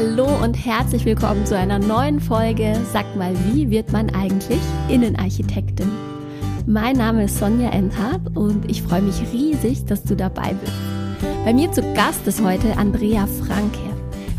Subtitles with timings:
[0.00, 5.90] Hallo und herzlich willkommen zu einer neuen Folge Sag mal, wie wird man eigentlich Innenarchitektin?
[6.66, 10.72] Mein Name ist Sonja Enthardt und ich freue mich riesig, dass du dabei bist.
[11.44, 13.78] Bei mir zu Gast ist heute Andrea Franke.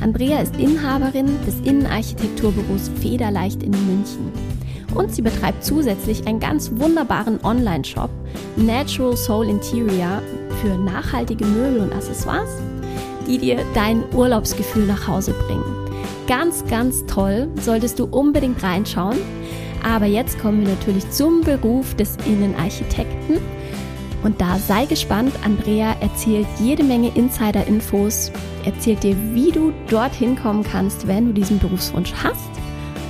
[0.02, 4.32] Andrea ist Inhaberin des Innenarchitekturbüros Federleicht in München.
[4.96, 8.10] Und sie betreibt zusätzlich einen ganz wunderbaren Online-Shop,
[8.56, 10.24] Natural Soul Interior,
[10.60, 12.50] für nachhaltige Möbel und Accessoires
[13.28, 15.64] die dir dein Urlaubsgefühl nach Hause bringen.
[16.28, 19.18] Ganz, ganz toll, solltest du unbedingt reinschauen.
[19.84, 23.40] Aber jetzt kommen wir natürlich zum Beruf des Innenarchitekten.
[24.24, 28.32] Und da sei gespannt, Andrea erzählt jede Menge Insider-Infos,
[28.66, 32.50] erzählt dir, wie du dorthin kommen kannst, wenn du diesen Berufswunsch hast.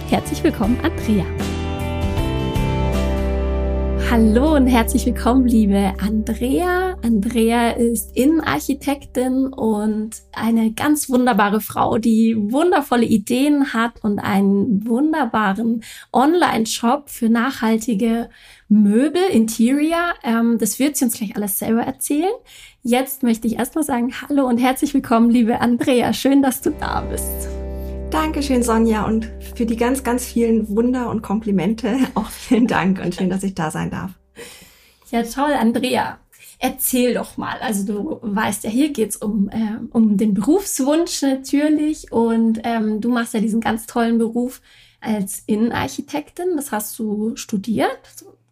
[0.09, 1.25] Herzlich willkommen, Andrea.
[4.11, 6.97] Hallo und herzlich willkommen, liebe Andrea.
[7.01, 15.85] Andrea ist Innenarchitektin und eine ganz wunderbare Frau, die wundervolle Ideen hat und einen wunderbaren
[16.11, 18.29] Online-Shop für nachhaltige
[18.67, 20.13] Möbel, Interior.
[20.23, 22.33] Ähm, das wird sie uns gleich alles selber erzählen.
[22.83, 26.11] Jetzt möchte ich erstmal sagen, hallo und herzlich willkommen, liebe Andrea.
[26.11, 27.47] Schön, dass du da bist.
[28.11, 33.15] Dankeschön, Sonja, und für die ganz, ganz vielen Wunder und Komplimente auch vielen Dank und
[33.15, 34.11] schön, dass ich da sein darf.
[35.11, 36.19] Ja, toll, Andrea.
[36.59, 37.57] Erzähl doch mal.
[37.61, 43.09] Also du weißt ja, hier geht's um, äh, um den Berufswunsch natürlich und ähm, du
[43.09, 44.61] machst ja diesen ganz tollen Beruf
[44.99, 46.57] als Innenarchitektin.
[46.57, 47.97] Das hast du studiert,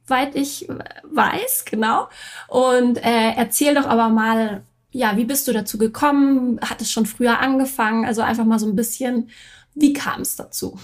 [0.08, 0.70] soweit ich
[1.04, 2.08] weiß, genau.
[2.48, 6.59] Und äh, erzähl doch aber mal, ja, wie bist du dazu gekommen?
[6.62, 8.06] Hat es schon früher angefangen?
[8.06, 9.30] Also einfach mal so ein bisschen,
[9.76, 10.80] wie kam es dazu?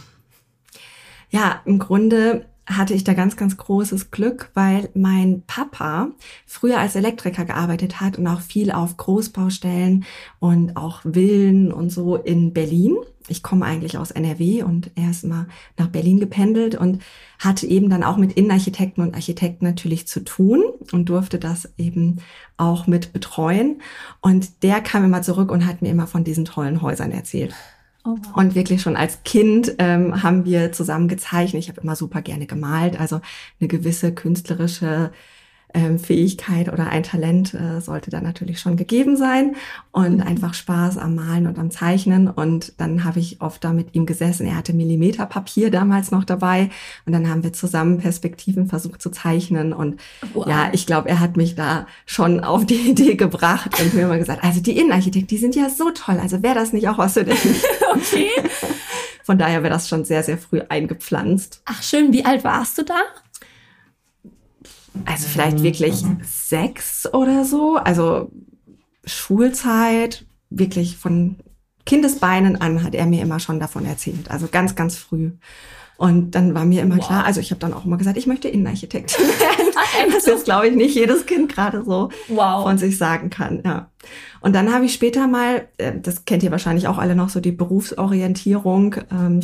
[1.29, 6.09] Ja, im Grunde hatte ich da ganz, ganz großes Glück, weil mein Papa
[6.45, 10.05] früher als Elektriker gearbeitet hat und auch viel auf Großbaustellen
[10.39, 12.95] und auch Villen und so in Berlin.
[13.27, 17.01] Ich komme eigentlich aus NRW und er ist immer nach Berlin gependelt und
[17.39, 22.17] hatte eben dann auch mit Innenarchitekten und Architekten natürlich zu tun und durfte das eben
[22.57, 23.81] auch mit betreuen.
[24.21, 27.55] Und der kam immer zurück und hat mir immer von diesen tollen Häusern erzählt.
[28.05, 28.37] Oh, wow.
[28.37, 31.63] Und wirklich schon als Kind ähm, haben wir zusammen gezeichnet.
[31.63, 32.99] Ich habe immer super gerne gemalt.
[32.99, 33.19] Also
[33.59, 35.11] eine gewisse künstlerische
[35.75, 39.55] ähm, Fähigkeit oder ein Talent äh, sollte da natürlich schon gegeben sein
[39.91, 42.27] und einfach Spaß am Malen und am Zeichnen.
[42.29, 44.47] Und dann habe ich oft da mit ihm gesessen.
[44.47, 46.69] Er hatte Millimeterpapier damals noch dabei
[47.05, 49.73] und dann haben wir zusammen Perspektiven versucht zu zeichnen.
[49.73, 49.99] Und
[50.33, 50.47] wow.
[50.47, 54.17] ja, ich glaube, er hat mich da schon auf die Idee gebracht und mir immer
[54.17, 56.19] gesagt, also die Innenarchitekten, die sind ja so toll.
[56.21, 57.39] Also wäre das nicht auch was für dich?
[57.93, 58.29] okay.
[59.23, 61.61] Von daher wäre das schon sehr, sehr früh eingepflanzt.
[61.65, 63.01] Ach schön, wie alt warst du da?
[65.05, 67.75] Also vielleicht wirklich sechs oder so.
[67.75, 68.31] Also
[69.05, 71.37] Schulzeit, wirklich von
[71.85, 74.31] Kindesbeinen an hat er mir immer schon davon erzählt.
[74.31, 75.31] Also ganz, ganz früh.
[75.97, 77.07] Und dann war mir immer wow.
[77.07, 79.73] klar, also ich habe dann auch immer gesagt, ich möchte Innenarchitektin werden.
[80.11, 82.63] das jetzt, glaube ich, nicht jedes Kind gerade so wow.
[82.63, 83.61] von sich sagen kann.
[83.65, 83.89] Ja.
[84.41, 87.39] Und dann habe ich später mal, äh, das kennt ihr wahrscheinlich auch alle noch, so
[87.39, 89.41] die Berufsorientierung ähm.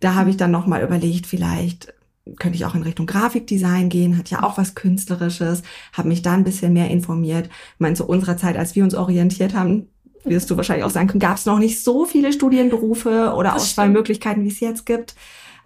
[0.00, 1.92] Da habe ich dann noch mal überlegt, vielleicht
[2.38, 5.62] könnte ich auch in Richtung Grafikdesign gehen, hat ja auch was Künstlerisches,
[5.92, 7.46] habe mich da ein bisschen mehr informiert.
[7.46, 9.88] Ich meine, zu unserer Zeit, als wir uns orientiert haben,
[10.24, 14.42] wirst du wahrscheinlich auch sagen können, gab es noch nicht so viele Studienberufe oder Auswahlmöglichkeiten,
[14.42, 15.14] wie es jetzt gibt.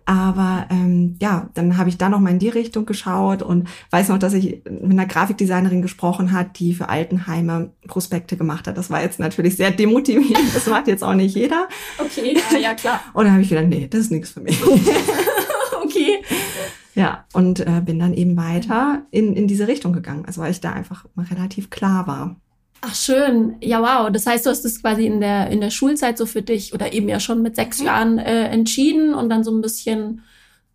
[0.04, 4.08] Aber ähm, ja, dann habe ich da noch mal in die Richtung geschaut und weiß
[4.08, 8.78] noch, dass ich mit einer Grafikdesignerin gesprochen hat, die für Altenheime Prospekte gemacht hat.
[8.78, 10.54] Das war jetzt natürlich sehr demotivierend.
[10.54, 11.68] Das macht jetzt auch nicht jeder.
[11.98, 13.02] Okay, ja, ja klar.
[13.12, 14.58] Und dann habe ich gedacht, nee, das ist nichts für mich.
[16.98, 20.60] Ja, und äh, bin dann eben weiter in, in diese Richtung gegangen, also weil ich
[20.60, 22.34] da einfach mal relativ klar war.
[22.80, 24.10] Ach schön, ja wow.
[24.10, 26.92] Das heißt, du hast es quasi in der in der Schulzeit so für dich oder
[26.92, 27.86] eben ja schon mit sechs mhm.
[27.86, 30.22] Jahren äh, entschieden und dann so ein bisschen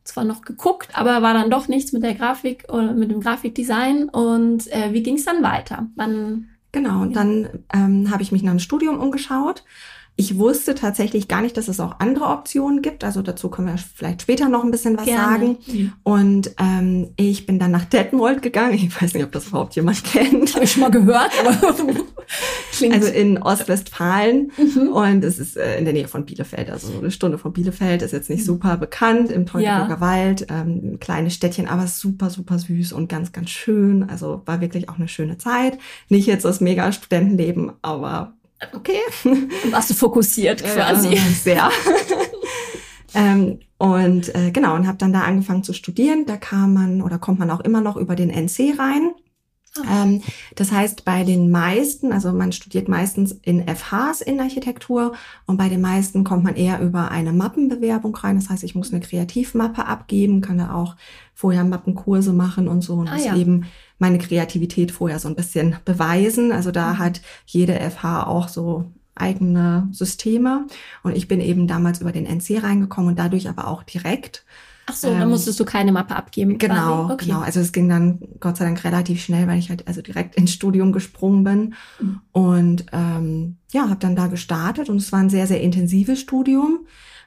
[0.05, 4.07] zwar noch geguckt, aber war dann doch nichts mit der Grafik oder mit dem Grafikdesign.
[4.07, 5.87] Und äh, wie ging es dann weiter?
[5.95, 6.47] Wann?
[6.71, 9.63] Genau, und dann ähm, habe ich mich nach einem Studium umgeschaut
[10.15, 13.03] ich wusste tatsächlich gar nicht, dass es auch andere Optionen gibt.
[13.03, 15.23] Also dazu können wir vielleicht später noch ein bisschen was Gerne.
[15.23, 15.57] sagen.
[15.65, 15.93] Mhm.
[16.03, 18.75] Und ähm, ich bin dann nach Detmold gegangen.
[18.75, 20.53] Ich weiß nicht, ob das überhaupt jemand kennt.
[20.53, 21.31] Habe ich schon mal gehört.
[21.39, 21.75] Aber
[22.91, 24.51] also in Ostwestfalen.
[24.55, 24.87] Mhm.
[24.89, 26.69] Und es ist äh, in der Nähe von Bielefeld.
[26.69, 28.03] Also eine Stunde von Bielefeld.
[28.03, 29.31] Ist jetzt nicht super bekannt.
[29.31, 29.99] Im Teutoburger ja.
[29.99, 30.45] Wald.
[30.51, 34.07] Ähm, ein kleines Städtchen, aber super, super süß und ganz, ganz schön.
[34.07, 35.79] Also war wirklich auch eine schöne Zeit.
[36.09, 38.33] Nicht jetzt das mega Studentenleben, aber
[38.73, 38.99] okay.
[39.71, 41.15] Warst du fokussiert quasi.
[41.15, 41.69] Ja, sehr.
[43.13, 46.25] ähm, und äh, genau, und habe dann da angefangen zu studieren.
[46.25, 49.11] Da kam man oder kommt man auch immer noch über den NC rein.
[49.75, 50.03] Ah.
[50.03, 50.21] Ähm,
[50.55, 55.13] das heißt, bei den meisten, also man studiert meistens in FHs in Architektur
[55.47, 58.35] und bei den meisten kommt man eher über eine Mappenbewerbung rein.
[58.35, 60.95] Das heißt, ich muss eine Kreativmappe abgeben, kann da auch
[61.33, 63.35] vorher Mappenkurse machen und so und ah, muss ja.
[63.35, 63.65] eben
[64.03, 66.51] meine Kreativität vorher so ein bisschen beweisen.
[66.51, 66.97] Also da mhm.
[66.99, 70.67] hat jede FH auch so eigene Systeme
[71.03, 74.43] und ich bin eben damals über den NC reingekommen und dadurch aber auch direkt
[74.87, 76.57] Ach so, ähm, dann musstest du keine Mappe abgeben.
[76.57, 77.27] Genau, okay.
[77.27, 77.39] genau.
[77.39, 80.51] Also es ging dann Gott sei Dank relativ schnell, weil ich halt also direkt ins
[80.51, 82.19] Studium gesprungen bin mhm.
[82.33, 86.85] und ähm, ja, habe dann da gestartet und es war ein sehr sehr intensives Studium.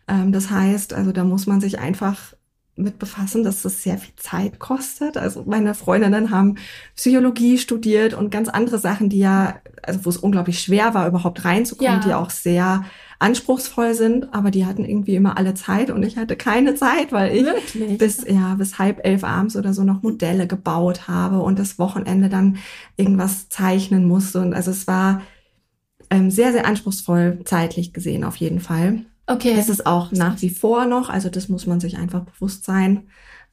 [0.08, 2.34] Ähm, das heißt, also da muss man sich einfach
[2.76, 5.17] mit befassen, dass das sehr viel Zeit kostet.
[5.17, 6.56] Also meine Freundinnen haben
[6.94, 11.44] Psychologie studiert und ganz andere Sachen, die ja, also wo es unglaublich schwer war, überhaupt
[11.44, 12.06] reinzukommen, ja.
[12.06, 12.84] die auch sehr
[13.19, 17.34] anspruchsvoll sind, aber die hatten irgendwie immer alle Zeit und ich hatte keine Zeit, weil
[17.34, 17.96] ich Wirklich?
[17.96, 22.28] bis ja bis halb elf abends oder so noch Modelle gebaut habe und das Wochenende
[22.28, 22.58] dann
[22.99, 25.23] irgendwas zeichnen musste und also es war
[26.11, 29.06] ähm, sehr sehr anspruchsvoll zeitlich gesehen auf jeden Fall.
[29.26, 29.55] Okay.
[29.58, 33.08] Es ist auch nach wie vor noch, also das muss man sich einfach bewusst sein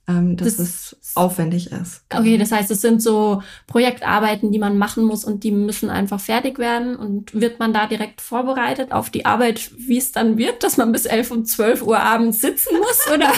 [0.07, 2.03] ähm, dass das, es aufwendig ist.
[2.13, 6.19] Okay, das heißt, es sind so Projektarbeiten, die man machen muss und die müssen einfach
[6.19, 6.95] fertig werden.
[6.95, 10.91] Und wird man da direkt vorbereitet auf die Arbeit, wie es dann wird, dass man
[10.91, 13.07] bis 11 und 12 Uhr abends sitzen muss?
[13.13, 13.31] Oder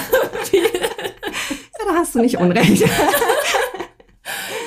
[0.51, 0.61] wie?
[1.77, 2.83] Ja, da hast du nicht unrecht.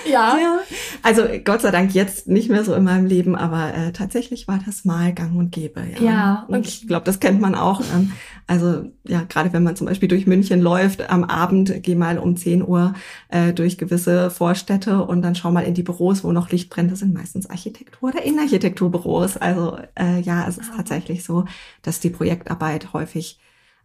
[0.13, 0.39] ja.
[0.39, 0.59] ja.
[1.03, 4.61] Also Gott sei Dank jetzt nicht mehr so in meinem Leben, aber äh, tatsächlich war
[4.65, 5.83] das mal gang und gäbe.
[5.99, 6.57] Ja, ja okay.
[6.57, 7.81] und ich glaube, das kennt man auch.
[7.81, 8.13] Ähm,
[8.47, 12.37] also ja, gerade wenn man zum Beispiel durch München läuft, am Abend geh mal um
[12.37, 12.95] 10 Uhr
[13.29, 16.91] äh, durch gewisse Vorstädte und dann schau mal in die Büros, wo noch Licht brennt.
[16.91, 19.37] Das sind meistens Architektur- oder Innenarchitekturbüros.
[19.37, 21.45] Also äh, ja, es ist tatsächlich so,
[21.83, 23.39] dass die Projektarbeit häufig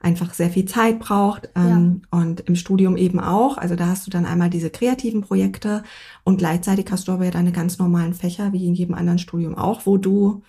[0.04, 2.20] einfach sehr viel Zeit braucht ähm, ja.
[2.20, 3.58] und im Studium eben auch.
[3.58, 5.84] Also da hast du dann einmal diese kreativen Projekte
[6.24, 9.56] und gleichzeitig hast du aber ja deine ganz normalen Fächer, wie in jedem anderen Studium
[9.56, 10.44] auch, wo du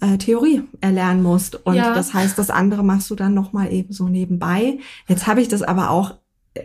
[0.00, 1.66] äh, Theorie erlernen musst.
[1.66, 1.94] Und ja.
[1.94, 4.78] das heißt, das andere machst du dann nochmal eben so nebenbei.
[5.08, 6.14] Jetzt habe ich das aber auch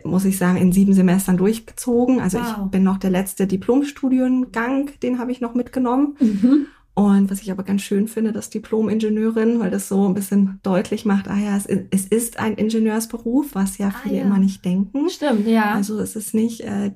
[0.03, 2.19] muss ich sagen, in sieben Semestern durchgezogen.
[2.19, 2.45] Also wow.
[2.65, 6.17] ich bin noch der letzte Diplomstudiengang, den habe ich noch mitgenommen.
[6.19, 6.67] Mhm.
[6.97, 11.05] Und was ich aber ganz schön finde, das Diplom-Ingenieurin, weil das so ein bisschen deutlich
[11.05, 14.23] macht, ah ja, es, es ist ein Ingenieursberuf, was ja ah viele ja.
[14.23, 15.07] immer nicht denken.
[15.07, 15.75] Stimmt, ja.
[15.75, 16.89] Also es ist nicht äh,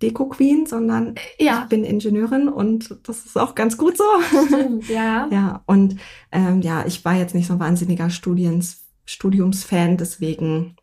[0.00, 1.62] Deko-Queen, sondern ja.
[1.62, 4.04] ich bin Ingenieurin und das ist auch ganz gut so.
[4.46, 5.26] Stimmt, ja.
[5.32, 5.96] ja, und
[6.30, 10.76] ähm, ja, ich war jetzt nicht so ein wahnsinniger Studiens, Studiumsfan, deswegen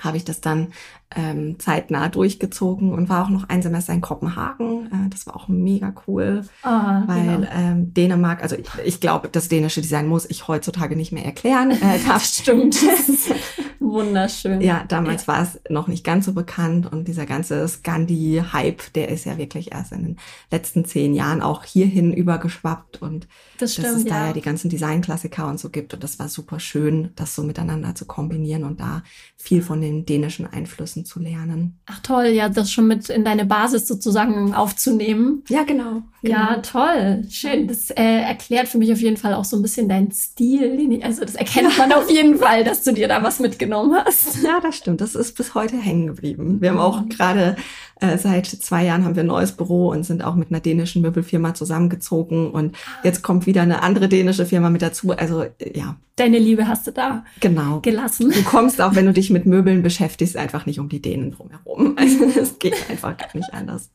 [0.00, 0.68] habe ich das dann
[1.14, 4.86] ähm, zeitnah durchgezogen und war auch noch ein Semester in Kopenhagen.
[4.86, 7.48] Äh, das war auch mega cool, oh, weil genau.
[7.54, 11.70] ähm, Dänemark, also ich, ich glaube, das dänische Design muss ich heutzutage nicht mehr erklären.
[11.70, 12.76] Äh, das stimmt.
[13.84, 14.60] Wunderschön.
[14.60, 15.34] Ja, damals ja.
[15.34, 19.72] war es noch nicht ganz so bekannt und dieser ganze Scandi-Hype, der ist ja wirklich
[19.72, 20.16] erst in den
[20.50, 23.28] letzten zehn Jahren auch hierhin übergeschwappt und
[23.58, 24.10] das stimmt, dass es ja.
[24.10, 27.42] da ja die ganzen Designklassiker und so gibt und das war super schön, das so
[27.42, 29.02] miteinander zu kombinieren und da
[29.36, 31.78] viel von den dänischen Einflüssen zu lernen.
[31.86, 35.42] Ach toll, ja, das schon mit in deine Basis sozusagen aufzunehmen.
[35.48, 36.02] Ja, genau.
[36.22, 36.34] genau.
[36.34, 37.68] Ja, toll, schön.
[37.68, 41.00] Das äh, erklärt für mich auf jeden Fall auch so ein bisschen deinen Stil.
[41.02, 44.42] Also das erkennt man auf jeden Fall, dass du dir da was mitgenommen hast.
[44.42, 45.00] Ja, das stimmt.
[45.00, 46.60] Das ist bis heute hängen geblieben.
[46.60, 47.08] Wir haben auch mhm.
[47.08, 47.56] gerade
[48.00, 51.02] äh, seit zwei Jahren haben wir ein neues Büro und sind auch mit einer dänischen
[51.02, 55.12] Möbelfirma zusammengezogen und jetzt kommt wieder eine andere dänische Firma mit dazu.
[55.12, 55.96] Also äh, ja.
[56.16, 57.80] Deine Liebe hast du da genau.
[57.80, 58.30] gelassen.
[58.30, 61.96] Du kommst auch, wenn du dich mit Möbeln beschäftigst, einfach nicht um die Dänen drumherum.
[62.04, 63.90] Also es geht einfach gar nicht anders.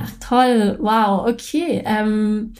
[0.00, 1.82] Ach toll, wow, okay.
[1.84, 2.54] Ähm,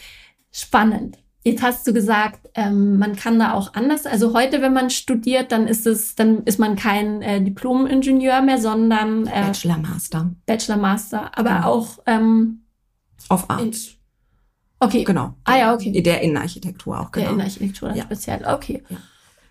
[0.50, 1.18] spannend.
[1.46, 4.06] Jetzt hast du gesagt, ähm, man kann da auch anders.
[4.06, 8.58] Also heute, wenn man studiert, dann ist es, dann ist man kein äh, Diplom-Ingenieur mehr,
[8.58, 10.30] sondern äh, Bachelor Master.
[10.46, 11.66] Bachelor Master, aber genau.
[11.66, 12.64] auch ähm,
[13.28, 13.76] auf Art.
[14.80, 15.04] okay.
[15.04, 15.34] Genau.
[15.44, 16.00] Ah ja, okay.
[16.00, 17.26] Der Innenarchitektur auch, genau.
[17.26, 18.04] Der Innenarchitektur ja.
[18.04, 18.42] speziell.
[18.46, 18.82] Okay.
[18.88, 18.96] Ja.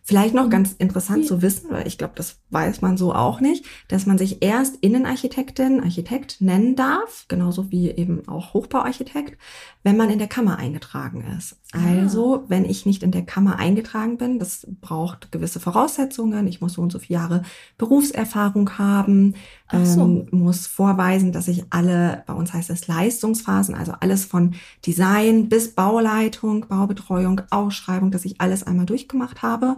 [0.01, 3.65] Vielleicht noch ganz interessant zu wissen, weil ich glaube, das weiß man so auch nicht,
[3.87, 9.37] dass man sich erst Innenarchitektin, Architekt nennen darf, genauso wie eben auch Hochbauarchitekt,
[9.83, 11.57] wenn man in der Kammer eingetragen ist.
[11.73, 12.43] Also, ah.
[12.47, 16.47] wenn ich nicht in der Kammer eingetragen bin, das braucht gewisse Voraussetzungen.
[16.47, 17.43] Ich muss so und so viele Jahre
[17.77, 19.35] Berufserfahrung haben,
[19.71, 20.01] so.
[20.01, 24.53] ähm, muss vorweisen, dass ich alle, bei uns heißt es Leistungsphasen, also alles von
[24.85, 29.77] Design bis Bauleitung, Baubetreuung, Ausschreibung, dass ich alles einmal durchgemacht habe.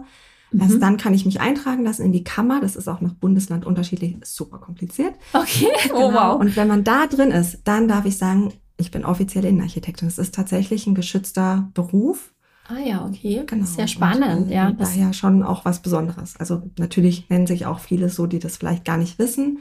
[0.56, 0.62] Mhm.
[0.62, 2.60] Erst dann kann ich mich eintragen lassen in die Kammer.
[2.60, 5.14] Das ist auch nach Bundesland unterschiedlich, ist super kompliziert.
[5.32, 6.12] Okay, oh genau.
[6.12, 6.40] wow.
[6.40, 10.08] Und wenn man da drin ist, dann darf ich sagen, ich bin offizielle Innenarchitektin.
[10.08, 12.32] Das ist tatsächlich ein geschützter Beruf.
[12.68, 13.44] Ah ja, okay.
[13.46, 13.64] Genau.
[13.64, 14.72] Sehr spannend, und, äh, ja.
[14.72, 16.36] Daher schon auch was Besonderes.
[16.38, 19.58] Also natürlich nennen sich auch viele so, die das vielleicht gar nicht wissen.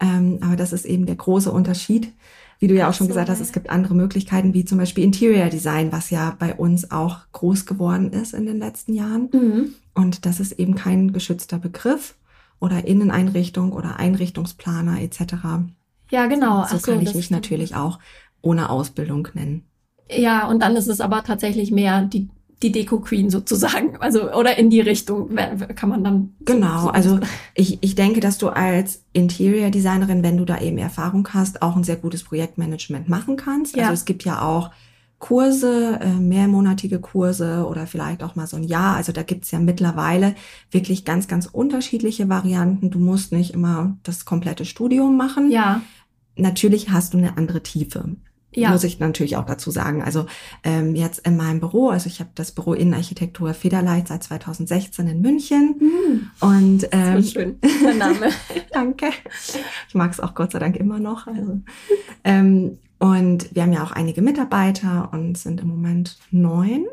[0.00, 2.12] Ähm, aber das ist eben der große Unterschied.
[2.58, 5.04] Wie du ja auch schon so, gesagt hast, es gibt andere Möglichkeiten, wie zum Beispiel
[5.04, 9.28] Interior Design, was ja bei uns auch groß geworden ist in den letzten Jahren.
[9.32, 9.74] Mhm.
[9.94, 12.16] Und das ist eben kein geschützter Begriff
[12.60, 15.34] oder Inneneinrichtung oder Einrichtungsplaner etc.
[16.10, 16.64] Ja, genau.
[16.66, 17.98] So, so kann ich mich natürlich auch
[18.42, 19.64] ohne Ausbildung nennen.
[20.10, 22.28] Ja, und dann ist es aber tatsächlich mehr die
[22.62, 25.34] die Deko Queen sozusagen, also oder in die Richtung
[25.74, 26.34] kann man dann.
[26.40, 27.20] Genau, so also
[27.54, 31.76] ich, ich denke, dass du als Interior Designerin, wenn du da eben Erfahrung hast, auch
[31.76, 33.76] ein sehr gutes Projektmanagement machen kannst.
[33.76, 33.84] Ja.
[33.84, 34.70] Also es gibt ja auch
[35.18, 38.94] Kurse, äh, mehrmonatige Kurse oder vielleicht auch mal so ein Jahr.
[38.94, 40.36] Also da gibt's ja mittlerweile
[40.70, 42.90] wirklich ganz, ganz unterschiedliche Varianten.
[42.90, 45.50] Du musst nicht immer das komplette Studium machen.
[45.50, 45.82] Ja.
[46.36, 48.16] Natürlich hast du eine andere Tiefe.
[48.54, 48.70] Ja.
[48.70, 50.02] Muss ich natürlich auch dazu sagen.
[50.02, 50.26] Also
[50.64, 55.20] ähm, jetzt in meinem Büro, also ich habe das Büro Innenarchitektur Federleit seit 2016 in
[55.20, 55.74] München.
[55.78, 56.30] Mhm.
[56.40, 58.30] Und ähm, so schön, der Name.
[58.72, 59.10] danke.
[59.88, 61.26] Ich mag es auch Gott sei Dank immer noch.
[61.26, 61.60] Also,
[62.24, 66.86] ähm, und wir haben ja auch einige Mitarbeiter und sind im Moment neun.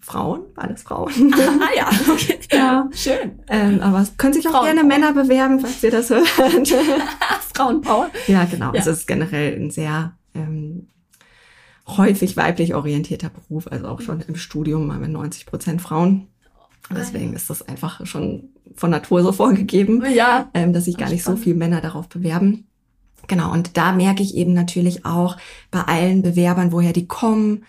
[0.00, 1.12] Frauen, alles Frauen.
[1.34, 2.38] Ah, ja, okay.
[2.50, 2.88] ja.
[2.92, 3.40] Schön.
[3.48, 6.26] Ähm, aber es können sich auch gerne Männer bewerben, falls ihr das hört.
[7.54, 8.08] Frauenpower.
[8.26, 8.72] Ja, genau.
[8.72, 8.80] Ja.
[8.80, 10.88] Es ist generell ein sehr ähm,
[11.88, 16.28] häufig weiblich orientierter Beruf, also auch schon im Studium haben wir 90 Prozent Frauen.
[16.90, 20.48] Deswegen ist das einfach schon von Natur so vorgegeben, ja.
[20.54, 22.66] ähm, dass sich gar nicht so viele Männer darauf bewerben.
[23.26, 25.36] Genau, und da merke ich eben natürlich auch
[25.70, 27.64] bei allen Bewerbern, woher die kommen,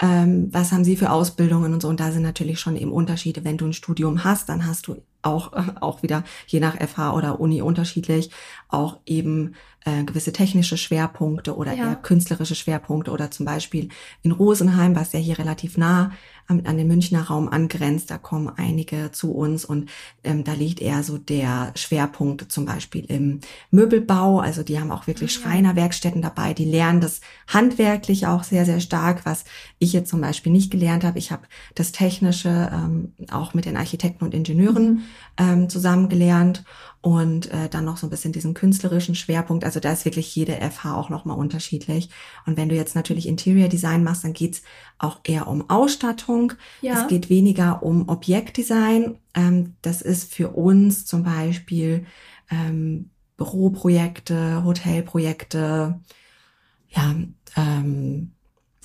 [0.00, 1.88] ähm, was haben sie für Ausbildungen und so.
[1.88, 3.44] Und da sind natürlich schon eben Unterschiede.
[3.44, 7.40] Wenn du ein Studium hast, dann hast du auch, auch wieder je nach FH oder
[7.40, 8.30] Uni unterschiedlich,
[8.68, 11.90] auch eben äh, gewisse technische Schwerpunkte oder ja.
[11.90, 13.88] eher künstlerische Schwerpunkte oder zum Beispiel
[14.22, 16.12] in Rosenheim, was ja hier relativ nah
[16.46, 19.90] an, den Münchner Raum angrenzt, da kommen einige zu uns und
[20.22, 25.06] ähm, da liegt eher so der Schwerpunkt zum Beispiel im Möbelbau, also die haben auch
[25.06, 29.44] wirklich ah, Schreinerwerkstätten dabei, die lernen das handwerklich auch sehr, sehr stark, was
[29.78, 31.18] ich jetzt zum Beispiel nicht gelernt habe.
[31.18, 35.02] Ich habe das Technische ähm, auch mit den Architekten und Ingenieuren mhm.
[35.38, 36.64] ähm, zusammen gelernt
[37.04, 39.62] und äh, dann noch so ein bisschen diesen künstlerischen Schwerpunkt.
[39.62, 42.08] Also da ist wirklich jede FH auch nochmal unterschiedlich.
[42.46, 44.62] Und wenn du jetzt natürlich Interior Design machst, dann geht's
[44.96, 46.54] auch eher um Ausstattung.
[46.80, 47.02] Ja.
[47.02, 49.18] Es geht weniger um Objektdesign.
[49.34, 52.06] Ähm, das ist für uns zum Beispiel
[52.50, 56.00] ähm, Büroprojekte, Hotelprojekte,
[56.88, 57.14] ja,
[57.54, 58.32] ähm,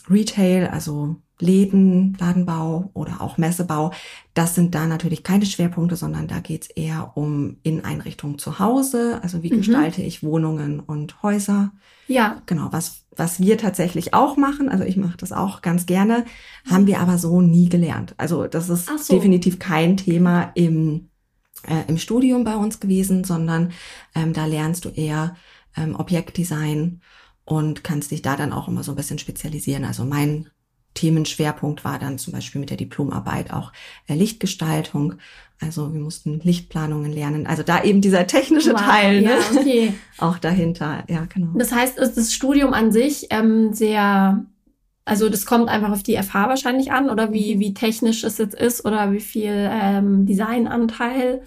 [0.10, 3.91] Retail, also Läden, Ladenbau oder auch Messebau,
[4.34, 9.41] das sind da natürlich keine Schwerpunkte, sondern da geht's eher um Inneneinrichtungen zu Hause, also
[9.41, 9.58] wie mhm.
[9.58, 11.72] gestalte ich Wohnungen und Häuser.
[12.08, 12.41] Ja.
[12.46, 16.25] Genau, was, was wir tatsächlich auch machen, also ich mache das auch ganz gerne,
[16.69, 18.15] haben wir aber so nie gelernt.
[18.17, 19.13] Also das ist so.
[19.13, 21.10] definitiv kein Thema im,
[21.67, 23.72] äh, im Studium bei uns gewesen, sondern
[24.13, 25.36] ähm, da lernst du eher
[25.77, 27.01] ähm, Objektdesign
[27.46, 29.86] und kannst dich da dann auch immer so ein bisschen spezialisieren.
[29.86, 30.50] Also mein
[31.00, 33.72] Themenschwerpunkt war dann zum Beispiel mit der Diplomarbeit auch
[34.08, 35.15] äh, Lichtgestaltung.
[35.62, 37.48] Also wir mussten Lichtplanungen lernen.
[37.48, 39.29] Also da eben dieser technische wow, Teil, ne?
[39.29, 39.94] ja, okay.
[40.18, 41.03] auch dahinter.
[41.08, 41.58] Ja, genau.
[41.58, 44.44] Das heißt, ist das Studium an sich ähm, sehr,
[45.06, 47.60] also das kommt einfach auf die FH wahrscheinlich an oder wie, mhm.
[47.62, 51.44] wie technisch es jetzt ist oder wie viel ähm, Designanteil.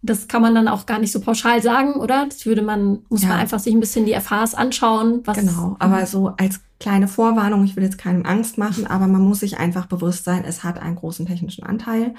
[0.00, 2.26] Das kann man dann auch gar nicht so pauschal sagen, oder?
[2.26, 3.28] Das würde man, muss ja.
[3.28, 5.20] man einfach sich ein bisschen die FHs anschauen.
[5.24, 9.22] Was genau, aber so als kleine Vorwarnung, ich will jetzt keinem Angst machen, aber man
[9.22, 12.14] muss sich einfach bewusst sein, es hat einen großen technischen Anteil.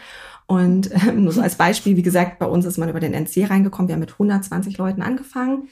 [0.48, 3.48] Und ähm, nur so als Beispiel, wie gesagt, bei uns ist man über den NC
[3.48, 3.90] reingekommen.
[3.90, 5.70] Wir haben mit 120 Leuten angefangen.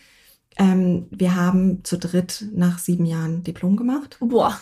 [0.57, 4.17] Ähm, wir haben zu dritt nach sieben Jahren Diplom gemacht.
[4.19, 4.57] Boah.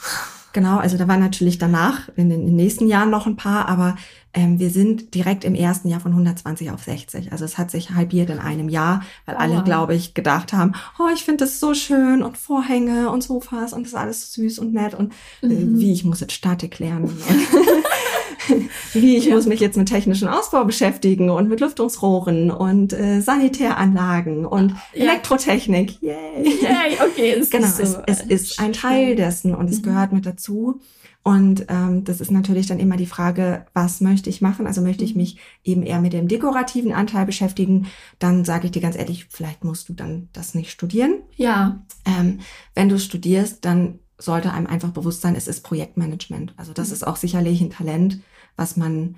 [0.53, 3.69] Genau, also da waren natürlich danach in den, in den nächsten Jahren noch ein paar,
[3.69, 3.95] aber
[4.33, 7.31] ähm, wir sind direkt im ersten Jahr von 120 auf 60.
[7.31, 11.07] Also es hat sich halbiert in einem Jahr, weil alle, glaube ich, gedacht haben, oh,
[11.13, 14.73] ich finde das so schön und Vorhänge und Sofas und das ist alles süß und
[14.73, 15.79] nett und äh, mhm.
[15.79, 17.17] wie, ich muss jetzt Statik lernen.
[18.93, 19.35] wie, ich ja.
[19.35, 25.03] muss mich jetzt mit technischen Ausbau beschäftigen und mit Lüftungsrohren und äh, Sanitäranlagen und ja.
[25.03, 26.01] Elektrotechnik.
[26.01, 26.15] Yay!
[26.43, 27.35] Yay, okay.
[27.39, 29.83] Es genau, ist so es, es ist ein Teil dessen und es mhm.
[29.83, 30.81] gehört mit dazu.
[31.23, 34.65] Und ähm, das ist natürlich dann immer die Frage, was möchte ich machen?
[34.65, 35.21] Also möchte ich mhm.
[35.21, 37.87] mich eben eher mit dem dekorativen Anteil beschäftigen?
[38.17, 41.21] Dann sage ich dir ganz ehrlich, vielleicht musst du dann das nicht studieren.
[41.35, 41.83] Ja.
[42.05, 42.39] Ähm,
[42.73, 46.53] wenn du studierst, dann sollte einem einfach bewusst sein, es ist Projektmanagement.
[46.57, 46.93] Also das mhm.
[46.93, 48.19] ist auch sicherlich ein Talent,
[48.55, 49.15] was man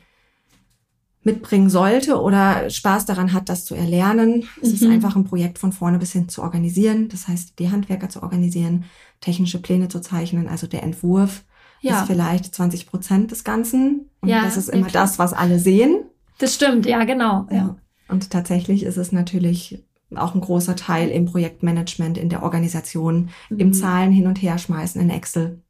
[1.23, 4.43] mitbringen sollte oder Spaß daran hat, das zu erlernen.
[4.61, 4.73] Es mhm.
[4.75, 7.07] ist einfach ein Projekt von vorne bis hin zu organisieren.
[7.09, 8.85] Das heißt, die Handwerker zu organisieren,
[9.21, 11.45] technische Pläne zu zeichnen, also der Entwurf
[11.81, 12.01] ja.
[12.01, 14.09] ist vielleicht 20 Prozent des Ganzen.
[14.21, 16.03] Und ja, das ist immer das, was alle sehen.
[16.39, 17.47] Das stimmt, ja, genau.
[17.51, 17.77] Ja.
[18.09, 19.83] Und tatsächlich ist es natürlich
[20.15, 23.59] auch ein großer Teil im Projektmanagement, in der Organisation, mhm.
[23.59, 25.62] im Zahlen hin und her schmeißen in Excel.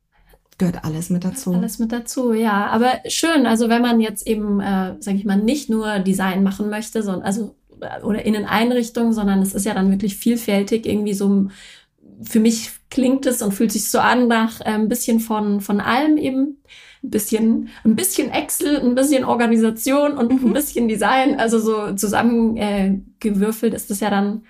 [0.63, 1.53] Gehört alles mit dazu.
[1.53, 2.67] Alles mit dazu, ja.
[2.67, 6.69] Aber schön, also wenn man jetzt eben, äh, sage ich mal, nicht nur Design machen
[6.69, 7.55] möchte, sondern also
[8.01, 11.47] oder Inneneinrichtung, sondern es ist ja dann wirklich vielfältig irgendwie so
[12.21, 15.79] für mich klingt es und fühlt sich so an nach äh, ein bisschen von, von
[15.79, 16.57] allem eben.
[17.03, 20.47] Ein bisschen, ein bisschen Excel, ein bisschen Organisation und mhm.
[20.47, 21.37] ein bisschen Design.
[21.37, 24.43] Also so zusammengewürfelt äh, ist das ja dann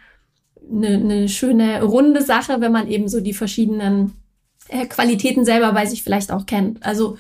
[0.72, 4.23] eine, eine schöne runde Sache, wenn man eben so die verschiedenen äh,
[4.90, 6.84] Qualitäten selber bei sich vielleicht auch kennt.
[6.86, 7.18] Also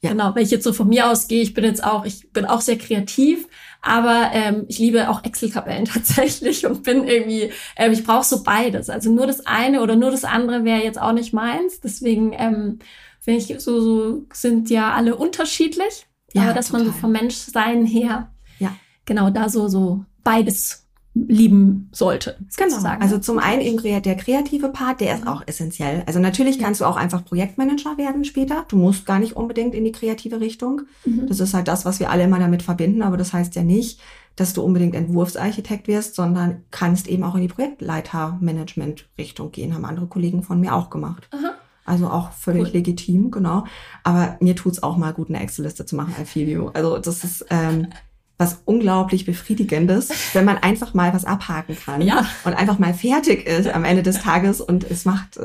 [0.00, 0.10] ja.
[0.10, 2.60] genau, wenn ich jetzt so von mir ausgehe, ich bin jetzt auch, ich bin auch
[2.60, 3.48] sehr kreativ,
[3.82, 8.90] aber ähm, ich liebe auch Excel-Tabellen tatsächlich und bin irgendwie, ähm, ich brauche so beides.
[8.90, 11.80] Also nur das eine oder nur das andere wäre jetzt auch nicht meins.
[11.80, 12.78] Deswegen ähm,
[13.20, 16.06] finde ich, so, so sind ja alle unterschiedlich.
[16.32, 16.84] Ja, aber dass total.
[16.84, 18.76] man so vom Menschsein her ja.
[19.06, 20.87] genau da so, so beides
[21.26, 22.36] lieben sollte.
[22.56, 22.70] Genau.
[22.70, 23.02] Sozusagen.
[23.02, 26.02] Also zum einen eben der kreative Part, der ist auch essentiell.
[26.06, 28.64] Also natürlich kannst du auch einfach Projektmanager werden später.
[28.68, 30.82] Du musst gar nicht unbedingt in die kreative Richtung.
[31.04, 31.26] Mhm.
[31.26, 33.02] Das ist halt das, was wir alle immer damit verbinden.
[33.02, 34.00] Aber das heißt ja nicht,
[34.36, 39.74] dass du unbedingt Entwurfsarchitekt wirst, sondern kannst eben auch in die Projektleiter-Management-Richtung gehen.
[39.74, 41.28] Haben andere Kollegen von mir auch gemacht.
[41.32, 41.54] Aha.
[41.84, 42.72] Also auch völlig cool.
[42.74, 43.64] legitim, genau.
[44.04, 46.14] Aber mir tut's auch mal gut, eine Excel-Liste zu machen.
[46.20, 46.68] I feel you.
[46.68, 47.86] Also das ist ähm,
[48.38, 52.24] was unglaublich befriedigendes, wenn man einfach mal was abhaken kann ja.
[52.44, 55.40] und einfach mal fertig ist am Ende des Tages und es macht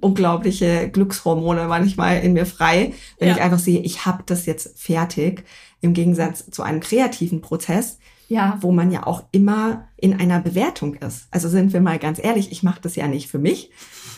[0.00, 3.36] unglaubliche Glückshormone manchmal in mir frei, wenn ja.
[3.36, 5.44] ich einfach sehe, ich habe das jetzt fertig,
[5.80, 8.58] im Gegensatz zu einem kreativen Prozess, ja.
[8.60, 11.28] wo man ja auch immer in einer Bewertung ist.
[11.30, 13.70] Also sind wir mal ganz ehrlich, ich mache das ja nicht für mich,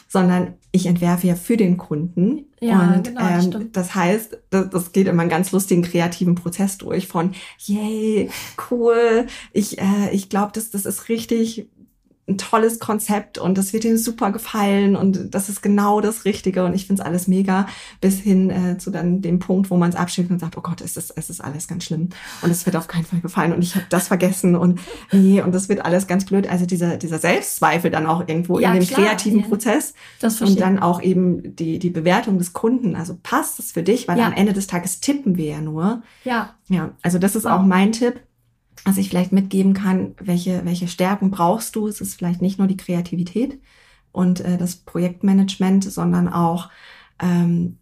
[0.09, 2.47] sondern ich entwerfe ja für den Kunden.
[2.61, 6.35] Ja, und genau, das, ähm, das heißt, das, das geht immer einen ganz lustigen kreativen
[6.35, 8.31] Prozess durch von, yay,
[8.71, 11.69] cool, ich, äh, ich glaube, das, das ist richtig
[12.29, 16.65] ein tolles Konzept und das wird ihm super gefallen und das ist genau das Richtige
[16.65, 17.67] und ich finde es alles mega,
[18.01, 20.81] bis hin äh, zu dann dem Punkt, wo man es abschickt und sagt, oh Gott,
[20.81, 22.11] es ist, es ist alles ganz schlimm
[22.43, 24.81] und es wird auf keinen Fall gefallen und ich habe das vergessen und
[25.11, 26.49] nee, und das wird alles ganz blöd.
[26.49, 29.47] Also dieser, dieser Selbstzweifel dann auch irgendwo ja, in dem klar, kreativen ja.
[29.47, 32.95] Prozess das und dann auch eben die, die Bewertung des Kunden.
[32.95, 34.27] Also passt es für dich, weil ja.
[34.27, 36.03] am Ende des Tages tippen wir ja nur.
[36.25, 36.55] Ja.
[36.69, 38.21] Ja, also das ist auch mein Tipp
[38.89, 41.87] was ich vielleicht mitgeben kann, welche, welche Stärken brauchst du?
[41.89, 43.61] Es ist vielleicht nicht nur die Kreativität
[44.13, 46.71] und äh, das Projektmanagement, sondern auch
[47.21, 47.77] ähm,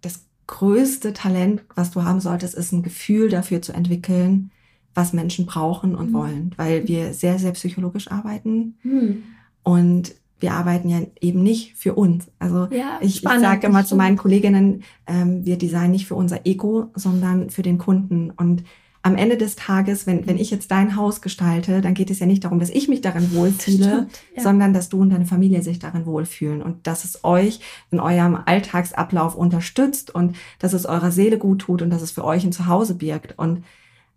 [0.00, 4.52] das größte Talent, was du haben solltest, ist ein Gefühl dafür zu entwickeln,
[4.94, 6.14] was Menschen brauchen und mhm.
[6.14, 9.24] wollen, weil wir sehr, sehr psychologisch arbeiten mhm.
[9.64, 12.28] und wir arbeiten ja eben nicht für uns.
[12.38, 16.46] Also ja, ich, ich sage immer zu meinen Kolleginnen, ähm, wir designen nicht für unser
[16.46, 18.30] Ego, sondern für den Kunden.
[18.30, 18.64] Und
[19.02, 22.26] am Ende des Tages, wenn, wenn ich jetzt dein Haus gestalte, dann geht es ja
[22.26, 24.42] nicht darum, dass ich mich darin wohlfühle, ja.
[24.42, 27.60] sondern dass du und deine Familie sich darin wohlfühlen und dass es euch
[27.90, 32.24] in eurem Alltagsablauf unterstützt und dass es eurer Seele gut tut und dass es für
[32.24, 33.38] euch ein Zuhause birgt.
[33.38, 33.64] Und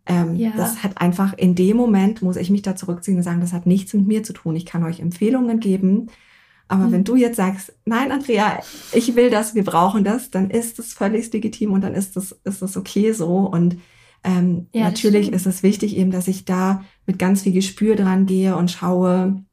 [0.06, 0.52] ähm, ja.
[0.58, 3.66] das hat einfach in dem Moment, muss ich mich da zurückziehen und sagen, das hat
[3.66, 4.58] nichts mit mir zu tun.
[4.58, 6.08] Ich kann euch Empfehlungen geben.
[6.68, 6.92] Aber mhm.
[6.92, 8.60] wenn du jetzt sagst, nein, Andrea,
[8.92, 12.34] ich will das, wir brauchen das, dann ist das völlig legitim und dann ist das,
[12.44, 13.38] ist das okay so.
[13.38, 13.78] Und
[14.24, 18.26] ähm, ja, natürlich ist es wichtig eben, dass ich da mit ganz viel Gespür dran
[18.26, 19.44] gehe und schaue,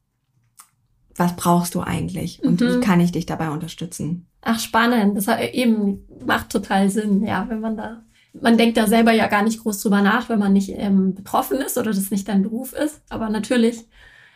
[1.16, 2.66] was brauchst du eigentlich und mhm.
[2.76, 4.26] wie kann ich dich dabei unterstützen?
[4.42, 5.16] Ach, spannend.
[5.16, 8.02] Das hat eben macht total Sinn, ja, wenn man da,
[8.32, 11.58] man denkt da selber ja gar nicht groß drüber nach, wenn man nicht ähm, betroffen
[11.58, 13.02] ist oder das nicht dein Beruf ist.
[13.10, 13.86] Aber natürlich,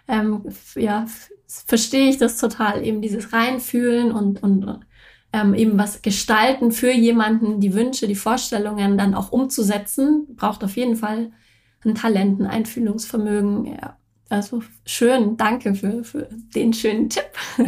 [0.08, 0.42] ähm,
[0.74, 1.06] ja,
[1.46, 4.80] verstehe ich das total, eben dieses Reinfühlen und, und
[5.34, 10.76] ähm, eben was gestalten für jemanden, die Wünsche, die Vorstellungen dann auch umzusetzen, braucht auf
[10.76, 11.32] jeden Fall
[11.84, 13.66] ein Talent, ein Einfühlungsvermögen.
[13.66, 13.96] Ja.
[14.28, 17.26] Also schön, danke für, für den schönen Tipp.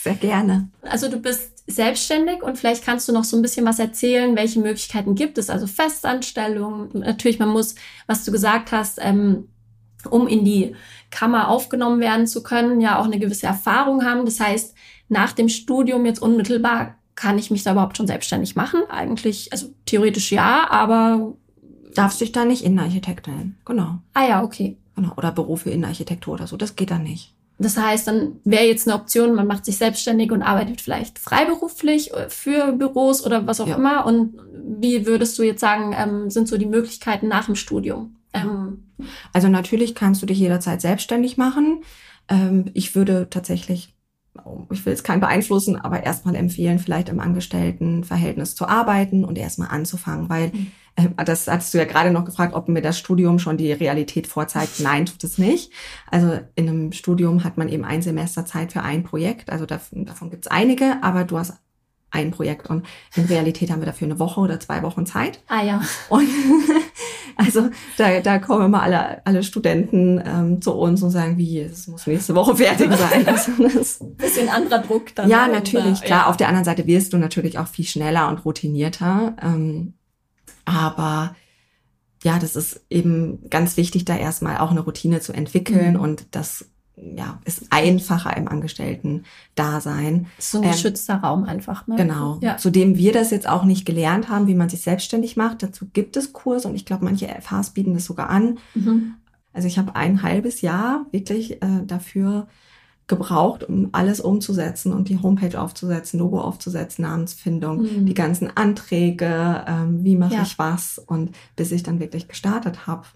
[0.00, 0.68] Sehr gerne.
[0.82, 4.60] Also du bist selbstständig und vielleicht kannst du noch so ein bisschen was erzählen, welche
[4.60, 6.90] Möglichkeiten gibt es, also Festanstellung.
[6.92, 7.74] Natürlich, man muss,
[8.06, 9.48] was du gesagt hast, ähm,
[10.08, 10.76] um in die
[11.10, 14.24] Kammer aufgenommen werden zu können, ja auch eine gewisse Erfahrung haben.
[14.24, 14.74] Das heißt,
[15.08, 18.80] nach dem Studium jetzt unmittelbar kann ich mich da überhaupt schon selbstständig machen?
[18.88, 21.34] Eigentlich, also theoretisch ja, aber.
[21.92, 23.58] Darfst dich da nicht Innenarchitekt nennen.
[23.64, 23.98] Genau.
[24.14, 24.76] Ah ja, okay.
[24.94, 25.14] Genau.
[25.16, 26.56] Oder Beruf für Innenarchitektur oder so.
[26.56, 27.34] Das geht dann nicht.
[27.58, 32.12] Das heißt, dann wäre jetzt eine Option, man macht sich selbstständig und arbeitet vielleicht freiberuflich
[32.28, 33.74] für Büros oder was auch ja.
[33.74, 34.06] immer.
[34.06, 34.34] Und
[34.78, 38.14] wie würdest du jetzt sagen, ähm, sind so die Möglichkeiten nach dem Studium?
[38.32, 38.84] Ähm,
[39.32, 41.82] also natürlich kannst du dich jederzeit selbstständig machen.
[42.28, 43.92] Ähm, ich würde tatsächlich
[44.70, 49.68] ich will es keinen beeinflussen, aber erstmal empfehlen, vielleicht im Angestelltenverhältnis zu arbeiten und erstmal
[49.68, 50.72] anzufangen, weil mhm.
[50.96, 54.26] äh, das hattest du ja gerade noch gefragt, ob mir das Studium schon die Realität
[54.26, 54.80] vorzeigt.
[54.80, 55.72] Nein, tut es nicht.
[56.10, 59.50] Also in einem Studium hat man eben ein Semester Zeit für ein Projekt.
[59.50, 61.54] Also davon, davon gibt es einige, aber du hast
[62.10, 65.40] ein Projekt und in Realität haben wir dafür eine Woche oder zwei Wochen Zeit.
[65.48, 65.82] Ah ja.
[66.08, 66.28] Und
[67.38, 71.86] also da, da kommen immer alle, alle Studenten ähm, zu uns und sagen, wie, es
[71.86, 73.26] muss nächste Woche fertig sein.
[73.28, 75.30] Also das, Bisschen anderer Druck dann.
[75.30, 76.22] Ja, natürlich, klar.
[76.22, 76.26] Ja.
[76.26, 79.36] Auf der anderen Seite wirst du natürlich auch viel schneller und routinierter.
[79.40, 79.94] Ähm,
[80.64, 81.36] aber
[82.24, 86.00] ja, das ist eben ganz wichtig, da erstmal auch eine Routine zu entwickeln mhm.
[86.00, 86.68] und das
[87.16, 90.26] ja, ist einfacher im Angestellten-Dasein.
[90.38, 91.86] So ein ähm, geschützter Raum einfach.
[91.86, 91.96] Ne?
[91.96, 92.38] Genau.
[92.40, 92.56] Ja.
[92.56, 95.62] Zudem wir das jetzt auch nicht gelernt haben, wie man sich selbstständig macht.
[95.62, 98.58] Dazu gibt es Kurse und ich glaube, manche FHs bieten das sogar an.
[98.74, 99.14] Mhm.
[99.52, 102.48] Also ich habe ein halbes Jahr wirklich äh, dafür
[103.06, 108.06] gebraucht, um alles umzusetzen und die Homepage aufzusetzen, Logo aufzusetzen, Namensfindung, mhm.
[108.06, 110.42] die ganzen Anträge, ähm, wie mache ja.
[110.42, 113.06] ich was und bis ich dann wirklich gestartet habe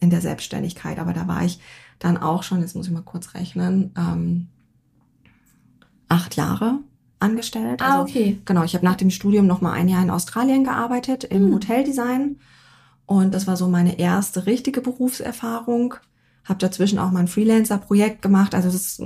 [0.00, 0.98] in der Selbstständigkeit.
[0.98, 1.60] Aber da war ich
[2.02, 4.48] dann auch schon, jetzt muss ich mal kurz rechnen, ähm,
[6.08, 6.78] acht Jahre
[7.20, 7.80] angestellt.
[7.80, 8.40] Ah, also, okay.
[8.44, 11.54] Genau, ich habe nach dem Studium noch mal ein Jahr in Australien gearbeitet im hm.
[11.54, 12.36] Hoteldesign
[13.06, 15.94] und das war so meine erste richtige Berufserfahrung.
[16.44, 18.54] Habe dazwischen auch mal ein Freelancer-Projekt gemacht.
[18.54, 19.00] Also das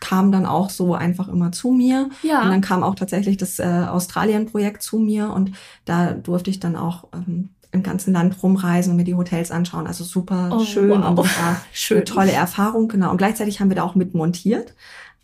[0.00, 2.08] kam dann auch so einfach immer zu mir.
[2.22, 2.42] Ja.
[2.42, 5.52] Und dann kam auch tatsächlich das äh, Australien-Projekt zu mir und
[5.84, 9.86] da durfte ich dann auch ähm, im ganzen Land rumreisen und mir die Hotels anschauen.
[9.86, 11.10] Also super oh, schön wow.
[11.10, 11.98] und war schön.
[11.98, 13.10] eine tolle Erfahrung, genau.
[13.10, 14.74] Und gleichzeitig haben wir da auch mit montiert.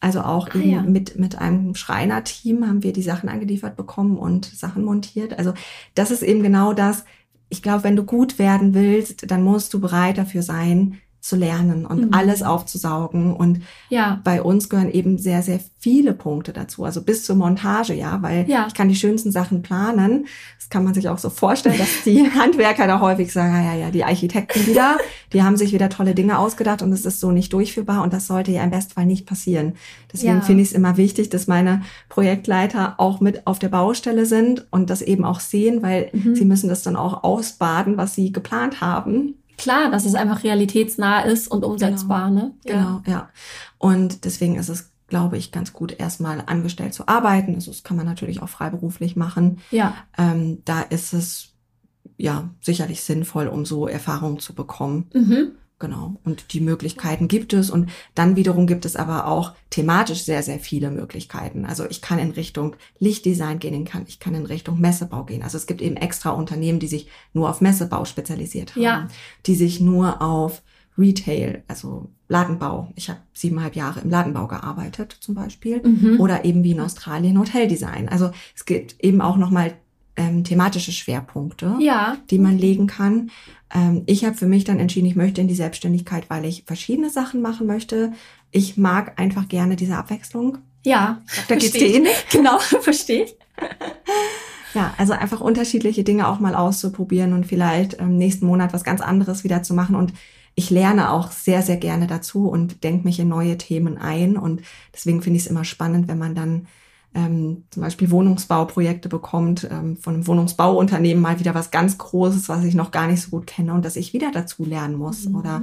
[0.01, 0.83] Also auch ah, ja.
[0.83, 5.39] mit, mit einem Schreinerteam haben wir die Sachen angeliefert bekommen und Sachen montiert.
[5.39, 5.55] Also
[5.95, 7.05] das ist eben genau das.
[7.49, 11.87] Ich glaube, wenn du gut werden willst, dann musst du bereit dafür sein, zu lernen
[11.87, 12.09] und mhm.
[12.13, 13.35] alles aufzusaugen.
[13.35, 14.21] Und ja.
[14.25, 16.85] bei uns gehören eben sehr, sehr viele Punkte dazu.
[16.85, 18.67] Also bis zur Montage, ja, weil ja.
[18.69, 20.27] ich kann die schönsten Sachen planen.
[20.59, 23.91] Das kann man sich auch so vorstellen, dass die Handwerker da häufig sagen, ja, ja,
[23.91, 24.99] die Architekten wieder,
[25.33, 28.27] die haben sich wieder tolle Dinge ausgedacht und es ist so nicht durchführbar und das
[28.27, 29.77] sollte ja im Bestfall nicht passieren.
[30.13, 30.41] Deswegen ja.
[30.43, 34.91] finde ich es immer wichtig, dass meine Projektleiter auch mit auf der Baustelle sind und
[34.91, 36.35] das eben auch sehen, weil mhm.
[36.35, 41.21] sie müssen das dann auch ausbaden, was sie geplant haben Klar, dass es einfach realitätsnah
[41.23, 42.41] ist und umsetzbar, genau.
[42.41, 42.55] ne?
[42.65, 42.73] Ja.
[42.73, 43.29] Genau, ja.
[43.79, 47.55] Und deswegen ist es, glaube ich, ganz gut, erstmal angestellt zu arbeiten.
[47.55, 49.59] Also das kann man natürlich auch freiberuflich machen.
[49.71, 49.95] Ja.
[50.19, 51.55] Ähm, da ist es
[52.17, 55.11] ja sicherlich sinnvoll, um so Erfahrungen zu bekommen.
[55.13, 55.53] Mhm.
[55.81, 56.17] Genau.
[56.25, 57.69] Und die Möglichkeiten gibt es.
[57.69, 61.67] Und dann wiederum gibt es aber auch thematisch sehr, sehr viele Möglichkeiten.
[61.67, 65.43] Also ich kann in Richtung Lichtdesign gehen, ich kann in Richtung Messebau gehen.
[65.43, 69.09] Also es gibt eben extra Unternehmen, die sich nur auf Messebau spezialisiert haben, ja.
[69.47, 70.63] die sich nur auf
[70.97, 72.93] Retail, also Ladenbau.
[72.95, 75.83] Ich habe siebeneinhalb Jahre im Ladenbau gearbeitet zum Beispiel.
[75.85, 76.21] Mhm.
[76.21, 78.09] Oder eben wie in Australien Hoteldesign.
[78.09, 79.75] Also es gibt eben auch nochmal
[80.17, 82.17] ähm, thematische Schwerpunkte, ja.
[82.31, 83.31] die man legen kann.
[83.75, 87.11] Ähm, ich habe für mich dann entschieden, ich möchte in die Selbstständigkeit, weil ich verschiedene
[87.11, 88.13] Sachen machen möchte.
[88.51, 90.59] Ich mag einfach gerne diese Abwechslung.
[90.85, 92.15] Ja, da geht's dir ähnlich.
[92.31, 93.37] Genau, verstehe ich.
[94.75, 99.01] Ja, also einfach unterschiedliche Dinge auch mal auszuprobieren und vielleicht im nächsten Monat was ganz
[99.01, 99.97] anderes wieder zu machen.
[99.97, 100.13] Und
[100.57, 104.37] ich lerne auch sehr, sehr gerne dazu und denke mich in neue Themen ein.
[104.37, 106.67] Und deswegen finde ich es immer spannend, wenn man dann
[107.15, 112.65] ähm, zum Beispiel Wohnungsbauprojekte bekommt, ähm, von einem Wohnungsbauunternehmen mal wieder was ganz Großes, was
[112.65, 115.29] ich noch gar nicht so gut kenne und dass ich wieder dazu lernen muss.
[115.29, 115.37] Mhm.
[115.37, 115.63] Oder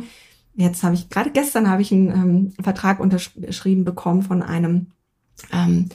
[0.55, 4.87] jetzt habe ich, gerade gestern habe ich einen ähm, Vertrag unterschrieben bekommen von einem
[5.51, 5.89] ähm,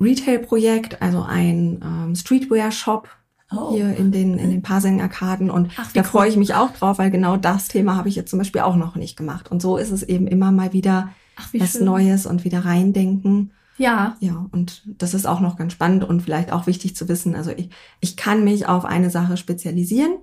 [0.00, 3.08] Retail-Projekt, also ein ähm, Streetwear-Shop,
[3.54, 3.74] Oh.
[3.74, 6.06] hier in den in den Parsing-Arkaden und Ach, da cool.
[6.06, 8.76] freue ich mich auch drauf, weil genau das Thema habe ich jetzt zum Beispiel auch
[8.76, 11.84] noch nicht gemacht und so ist es eben immer mal wieder Ach, was schön.
[11.84, 14.16] Neues und wieder reindenken ja.
[14.20, 17.34] Ja, und das ist auch noch ganz spannend und vielleicht auch wichtig zu wissen.
[17.34, 20.18] Also ich, ich kann mich auf eine Sache spezialisieren.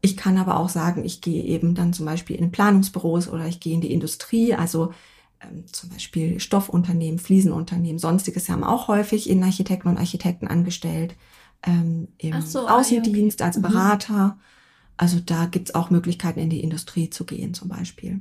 [0.00, 3.60] Ich kann aber auch sagen, ich gehe eben dann zum Beispiel in Planungsbüros oder ich
[3.60, 4.92] gehe in die Industrie, also
[5.40, 11.16] ähm, zum Beispiel Stoffunternehmen, Fliesenunternehmen, sonstiges haben auch häufig in Architekten und Architekten angestellt,
[11.62, 13.48] ähm, im so, Außendienst ah, okay.
[13.48, 13.62] als mhm.
[13.62, 14.26] Berater.
[14.26, 14.40] Mhm.
[14.96, 18.20] Also da gibt's auch Möglichkeiten, in die Industrie zu gehen zum Beispiel.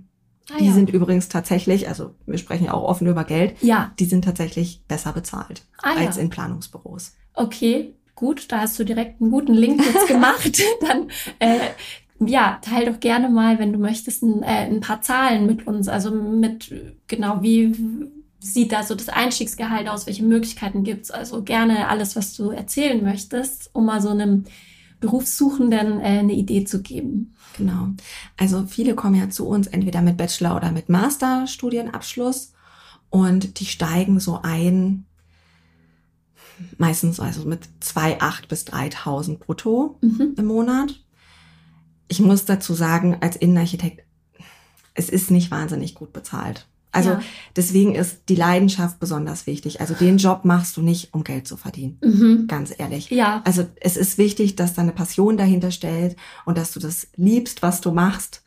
[0.51, 0.73] Ah, die ja.
[0.73, 3.91] sind übrigens tatsächlich, also wir sprechen ja auch offen über Geld, ja.
[3.99, 6.21] die sind tatsächlich besser bezahlt ah, als ja.
[6.21, 7.13] in Planungsbüros.
[7.33, 10.61] Okay, gut, da hast du direkt einen guten Link jetzt gemacht.
[10.81, 11.59] Dann äh,
[12.19, 15.87] ja, teil doch gerne mal, wenn du möchtest, ein, äh, ein paar Zahlen mit uns.
[15.87, 16.73] Also mit
[17.07, 17.73] genau wie
[18.39, 21.11] sieht da so das Einstiegsgehalt aus, welche Möglichkeiten gibt's.
[21.11, 24.45] Also gerne alles, was du erzählen möchtest, um mal so einem
[24.99, 27.34] Berufssuchenden äh, eine Idee zu geben.
[27.57, 27.89] Genau.
[28.37, 32.51] Also viele kommen ja zu uns entweder mit Bachelor- oder mit Masterstudienabschluss.
[33.09, 35.05] und die steigen so ein,
[36.77, 40.33] meistens also mit 2,8 bis 3.000 brutto mhm.
[40.37, 41.01] im Monat.
[42.07, 44.03] Ich muss dazu sagen, als Innenarchitekt,
[44.95, 46.67] es ist nicht wahnsinnig gut bezahlt.
[46.95, 47.21] Also ja.
[47.55, 49.81] deswegen ist die Leidenschaft besonders wichtig.
[49.81, 51.97] Also den Job machst du nicht, um Geld zu verdienen.
[52.01, 52.47] Mhm.
[52.47, 53.09] Ganz ehrlich.
[53.09, 53.41] Ja.
[53.43, 57.61] Also es ist wichtig, dass da eine Passion dahinter stellt und dass du das liebst,
[57.61, 58.43] was du machst.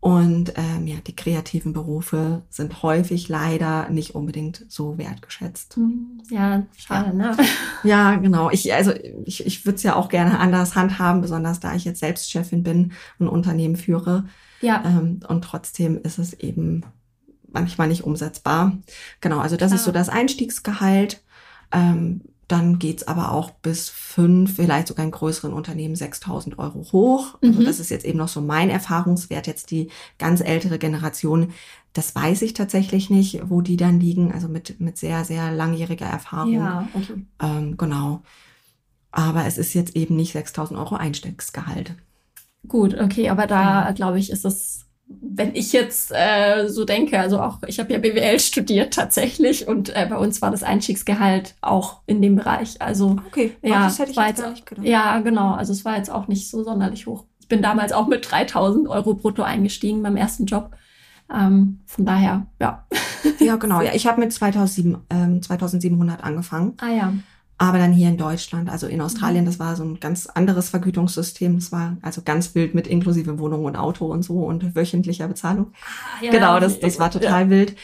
[0.00, 5.76] Und ähm, ja, die kreativen Berufe sind häufig leider nicht unbedingt so wertgeschätzt.
[5.76, 6.22] Mhm.
[6.30, 7.12] Ja, schade, ja.
[7.12, 7.36] ne?
[7.82, 8.50] Ja, genau.
[8.50, 8.92] Ich, also
[9.24, 12.62] ich, ich würde es ja auch gerne anders handhaben, besonders da ich jetzt selbst Chefin
[12.62, 14.24] bin und Unternehmen führe.
[14.62, 14.82] Ja.
[14.86, 16.84] Ähm, und trotzdem ist es eben
[17.56, 18.76] manchmal nicht umsetzbar.
[19.20, 19.78] Genau, also das Klar.
[19.78, 21.22] ist so das Einstiegsgehalt.
[21.72, 27.38] Ähm, dann geht's aber auch bis fünf, vielleicht sogar in größeren Unternehmen 6000 Euro hoch.
[27.42, 27.64] Also mhm.
[27.64, 29.48] das ist jetzt eben noch so mein Erfahrungswert.
[29.48, 29.88] Jetzt die
[30.18, 31.52] ganz ältere Generation,
[31.92, 34.32] das weiß ich tatsächlich nicht, wo die dann liegen.
[34.32, 36.52] Also mit, mit sehr, sehr langjähriger Erfahrung.
[36.52, 37.26] Ja, okay.
[37.42, 38.22] Ähm, genau.
[39.10, 41.96] Aber es ist jetzt eben nicht 6000 Euro Einstiegsgehalt.
[42.68, 47.40] Gut, okay, aber da, glaube ich, ist es wenn ich jetzt äh, so denke, also
[47.40, 52.00] auch ich habe ja BWL studiert tatsächlich und äh, bei uns war das Einstiegsgehalt auch
[52.06, 52.80] in dem Bereich.
[52.82, 54.86] Also okay, ja, das hätte ich jetzt gar nicht gedacht.
[54.86, 55.54] Ja, genau.
[55.54, 57.24] Also es war jetzt auch nicht so sonderlich hoch.
[57.38, 60.70] Ich bin damals auch mit 3000 Euro brutto eingestiegen beim ersten Job.
[61.32, 62.86] Ähm, von daher, ja.
[63.38, 63.80] Ja, genau.
[63.82, 66.74] Ja, ich habe mit 2007, ähm, 2700 angefangen.
[66.80, 67.12] Ah ja
[67.58, 69.46] aber dann hier in Deutschland, also in Australien, mhm.
[69.46, 71.54] das war so ein ganz anderes Vergütungssystem.
[71.56, 75.72] Das war also ganz wild mit inklusive Wohnung und Auto und so und wöchentlicher Bezahlung.
[75.82, 77.50] Ah, ja, genau, das, das war total ja.
[77.50, 77.76] wild.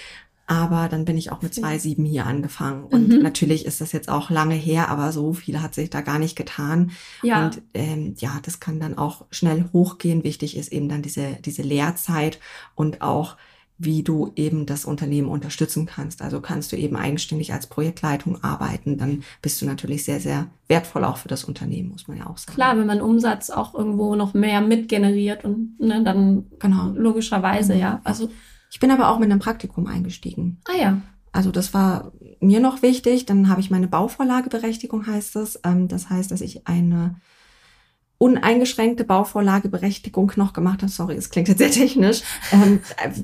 [0.47, 2.85] Aber dann bin ich auch mit zwei sieben hier angefangen.
[2.85, 3.23] Und mhm.
[3.23, 6.37] natürlich ist das jetzt auch lange her, aber so viel hat sich da gar nicht
[6.37, 6.91] getan.
[7.23, 7.47] Ja.
[7.47, 10.25] Und ähm, ja, das kann dann auch schnell hochgehen.
[10.25, 12.39] Wichtig ist eben dann diese, diese Lehrzeit
[12.75, 13.37] und auch
[13.85, 16.23] wie du eben das Unternehmen unterstützen kannst.
[16.23, 21.05] Also kannst du eben eigenständig als Projektleitung arbeiten, dann bist du natürlich sehr, sehr wertvoll
[21.05, 22.55] auch für das Unternehmen, muss man ja auch sagen.
[22.55, 26.93] Klar, wenn man Umsatz auch irgendwo noch mehr mitgeneriert und ne, dann genau.
[26.95, 28.01] logischerweise, ja.
[28.05, 28.31] Also
[28.71, 30.59] ich bin aber auch mit einem Praktikum eingestiegen.
[30.67, 31.01] Ah ja.
[31.33, 33.27] Also das war mir noch wichtig.
[33.27, 35.61] Dann habe ich meine Bauvorlageberechtigung, heißt es.
[35.65, 37.17] Ähm, das heißt, dass ich eine
[38.23, 40.93] uneingeschränkte Bauvorlageberechtigung noch gemacht habe.
[40.93, 42.79] Sorry, es klingt jetzt sehr technisch, ähm,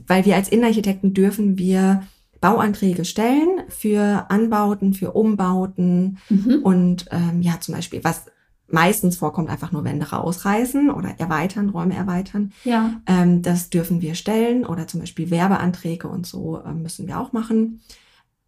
[0.09, 2.03] weil wir als Innenarchitekten dürfen wir
[2.41, 6.63] Bauanträge stellen für Anbauten, für Umbauten mhm.
[6.65, 8.27] und ähm, ja zum Beispiel was
[8.67, 12.53] meistens vorkommt, einfach nur Wände rausreißen oder erweitern, Räume erweitern.
[12.65, 13.01] Ja.
[13.07, 17.33] Ähm, das dürfen wir stellen oder zum Beispiel Werbeanträge und so ähm, müssen wir auch
[17.33, 17.81] machen.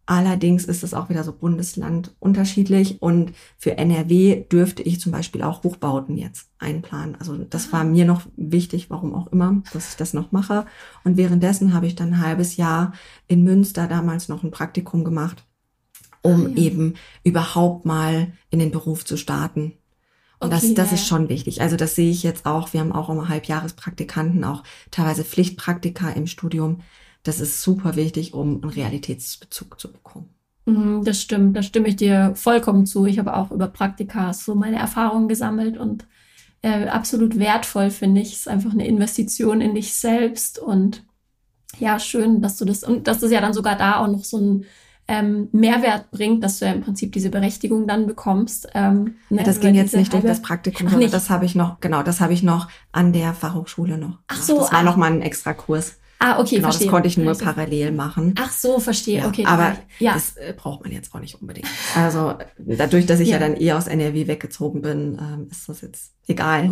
[0.05, 5.43] Allerdings ist es auch wieder so Bundesland unterschiedlich und für NRW dürfte ich zum Beispiel
[5.43, 7.15] auch Hochbauten jetzt einplanen.
[7.15, 10.65] Also das war mir noch wichtig, warum auch immer, dass ich das noch mache.
[11.03, 12.93] Und währenddessen habe ich dann ein halbes Jahr
[13.27, 15.45] in Münster damals noch ein Praktikum gemacht,
[16.23, 16.55] um ah, ja.
[16.57, 19.73] eben überhaupt mal in den Beruf zu starten.
[20.39, 20.95] Und okay, das, das ja.
[20.95, 21.61] ist schon wichtig.
[21.61, 22.73] Also das sehe ich jetzt auch.
[22.73, 26.81] Wir haben auch immer Halbjahrespraktikanten, auch teilweise Pflichtpraktika im Studium
[27.23, 30.29] das ist super wichtig, um einen Realitätsbezug zu bekommen.
[30.65, 33.05] Mhm, das stimmt, da stimme ich dir vollkommen zu.
[33.05, 36.05] Ich habe auch über Praktika so meine Erfahrungen gesammelt und
[36.61, 38.33] äh, absolut wertvoll finde ich.
[38.33, 41.03] Es ist einfach eine Investition in dich selbst und
[41.79, 44.37] ja, schön, dass du das und dass das ja dann sogar da auch noch so
[44.37, 44.65] ein
[45.07, 48.67] ähm, Mehrwert bringt, dass du ja im Prinzip diese Berechtigung dann bekommst.
[48.73, 52.03] Ähm, ne, das ging jetzt nicht durch das Praktikum, sondern das habe ich noch, genau,
[52.03, 54.19] das habe ich noch an der Fachhochschule noch.
[54.27, 54.59] Ach so.
[54.59, 54.83] Das war ah.
[54.83, 55.97] noch mal ein extra Kurs.
[56.23, 56.85] Ah, okay, genau, verstehe.
[56.85, 58.35] Das konnte ich nur parallel machen.
[58.37, 59.19] Ach so, verstehe.
[59.19, 59.43] Ja, okay.
[59.45, 60.13] Aber ja.
[60.13, 61.67] das äh, braucht man jetzt auch nicht unbedingt.
[61.95, 65.81] Also dadurch, dass ich ja, ja dann eh aus NRW weggezogen bin, ähm, ist das
[65.81, 66.71] jetzt egal.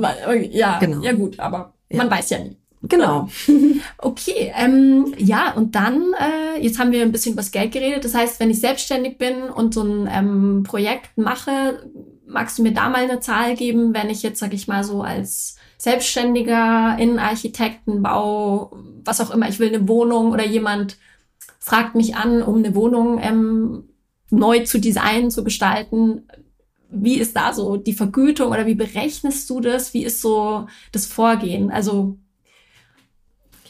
[0.51, 1.01] Ja, genau.
[1.01, 2.57] ja gut, aber man weiß ja nie.
[2.83, 3.27] Genau.
[3.97, 8.03] Okay, ähm, ja, und dann, äh, jetzt haben wir ein bisschen über das Geld geredet.
[8.05, 11.81] Das heißt, wenn ich selbstständig bin und so ein ähm, Projekt mache,
[12.25, 15.01] magst du mir da mal eine Zahl geben, wenn ich jetzt, sag ich mal, so
[15.01, 20.97] als Selbstständiger, Innenarchitekten, Bau, was auch immer, ich will eine Wohnung oder jemand
[21.57, 23.85] fragt mich an, um eine Wohnung ähm,
[24.29, 26.27] neu zu designen, zu gestalten.
[26.89, 29.93] Wie ist da so die Vergütung oder wie berechnest du das?
[29.93, 31.71] Wie ist so das Vorgehen?
[31.71, 32.17] Also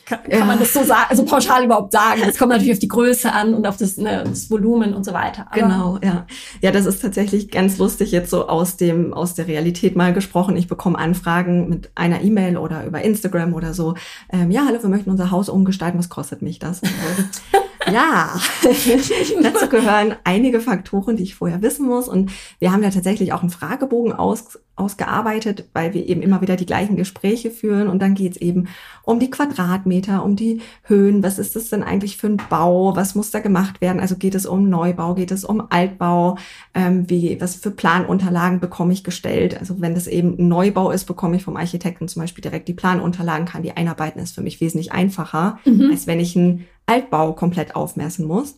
[0.09, 0.45] kann, kann ja.
[0.45, 2.21] man das so sagen, also pauschal überhaupt sagen?
[2.27, 5.13] Es kommt natürlich auf die Größe an und auf das, ne, das Volumen und so
[5.13, 5.47] weiter.
[5.49, 6.25] Aber genau, ja.
[6.61, 10.57] Ja, das ist tatsächlich ganz lustig jetzt so aus dem, aus der Realität mal gesprochen.
[10.57, 13.95] Ich bekomme Anfragen mit einer E-Mail oder über Instagram oder so.
[14.31, 15.99] Ähm, ja, hallo, wir möchten unser Haus umgestalten.
[15.99, 16.81] Was kostet mich das?
[17.87, 18.39] Ja,
[19.41, 22.07] dazu gehören einige Faktoren, die ich vorher wissen muss.
[22.07, 26.55] Und wir haben ja tatsächlich auch einen Fragebogen aus, ausgearbeitet, weil wir eben immer wieder
[26.55, 27.87] die gleichen Gespräche führen.
[27.87, 28.67] Und dann geht es eben
[29.03, 31.23] um die Quadratmeter, um die Höhen.
[31.23, 32.95] Was ist das denn eigentlich für ein Bau?
[32.95, 33.99] Was muss da gemacht werden?
[33.99, 35.15] Also geht es um Neubau?
[35.15, 36.37] Geht es um Altbau?
[36.73, 39.59] Ähm, wie, was für Planunterlagen bekomme ich gestellt?
[39.59, 42.73] Also wenn das eben ein Neubau ist, bekomme ich vom Architekten zum Beispiel direkt die
[42.73, 44.21] Planunterlagen, kann die einarbeiten.
[44.21, 45.89] ist für mich wesentlich einfacher, mhm.
[45.91, 48.55] als wenn ich einen Altbau komplett aufmessen muss.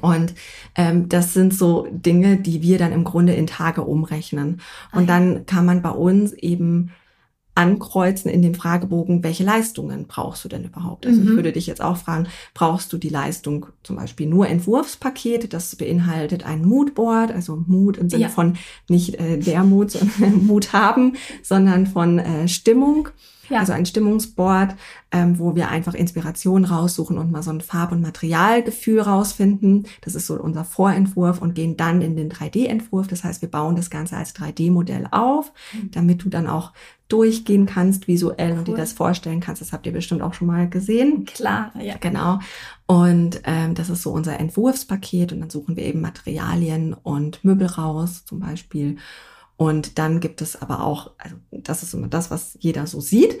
[0.00, 0.34] Und
[0.74, 4.60] ähm, das sind so Dinge, die wir dann im Grunde in Tage umrechnen.
[4.92, 5.06] Und okay.
[5.06, 6.90] dann kann man bei uns eben
[7.56, 11.06] ankreuzen in dem Fragebogen, welche Leistungen brauchst du denn überhaupt?
[11.06, 11.28] Also mhm.
[11.28, 15.52] ich würde dich jetzt auch fragen, brauchst du die Leistung zum Beispiel nur Entwurfspaket?
[15.54, 18.28] Das beinhaltet ein Moodboard, also Mut im Sinne ja.
[18.28, 23.08] von nicht äh, der Mut, sondern Mut haben, sondern von äh, Stimmung.
[23.48, 23.60] Ja.
[23.60, 24.74] Also ein Stimmungsboard,
[25.12, 29.86] ähm, wo wir einfach Inspiration raussuchen und mal so ein Farb- und Materialgefühl rausfinden.
[30.00, 33.06] Das ist so unser Vorentwurf und gehen dann in den 3D-Entwurf.
[33.06, 35.90] Das heißt, wir bauen das Ganze als 3D-Modell auf, mhm.
[35.92, 36.72] damit du dann auch
[37.08, 38.58] durchgehen kannst visuell cool.
[38.58, 39.62] und dir das vorstellen kannst.
[39.62, 41.24] Das habt ihr bestimmt auch schon mal gesehen.
[41.24, 41.96] Klar, ja.
[42.00, 42.40] Genau.
[42.86, 47.68] Und ähm, das ist so unser Entwurfspaket und dann suchen wir eben Materialien und Möbel
[47.68, 48.96] raus, zum Beispiel.
[49.56, 53.38] Und dann gibt es aber auch, also das ist immer das, was jeder so sieht.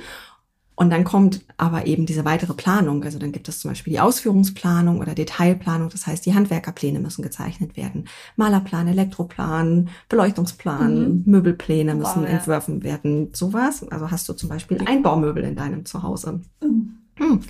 [0.78, 3.02] Und dann kommt aber eben diese weitere Planung.
[3.02, 5.88] Also dann gibt es zum Beispiel die Ausführungsplanung oder Detailplanung.
[5.88, 8.08] Das heißt, die Handwerkerpläne müssen gezeichnet werden.
[8.36, 11.22] Malerplan, Elektroplan, Beleuchtungsplan, mhm.
[11.24, 12.36] Möbelpläne müssen wow, ja.
[12.36, 13.30] entworfen werden.
[13.32, 13.88] Sowas.
[13.90, 16.40] Also hast du zum Beispiel Einbaumöbel in deinem Zuhause.
[16.62, 17.40] Mhm hm,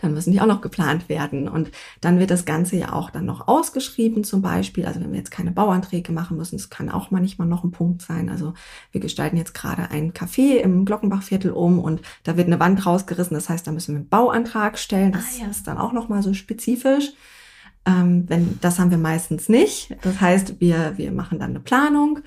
[0.00, 1.48] dann müssen die auch noch geplant werden.
[1.48, 4.84] Und dann wird das Ganze ja auch dann noch ausgeschrieben zum Beispiel.
[4.84, 8.02] Also wenn wir jetzt keine Bauanträge machen müssen, das kann auch manchmal noch ein Punkt
[8.02, 8.28] sein.
[8.28, 8.52] Also
[8.92, 13.34] wir gestalten jetzt gerade ein Café im Glockenbachviertel um und da wird eine Wand rausgerissen.
[13.34, 15.12] Das heißt, da müssen wir einen Bauantrag stellen.
[15.12, 15.50] Das ah, ja.
[15.50, 17.12] ist dann auch nochmal so spezifisch.
[17.86, 19.96] Ähm, wenn, das haben wir meistens nicht.
[20.02, 22.20] Das heißt, wir, wir machen dann eine Planung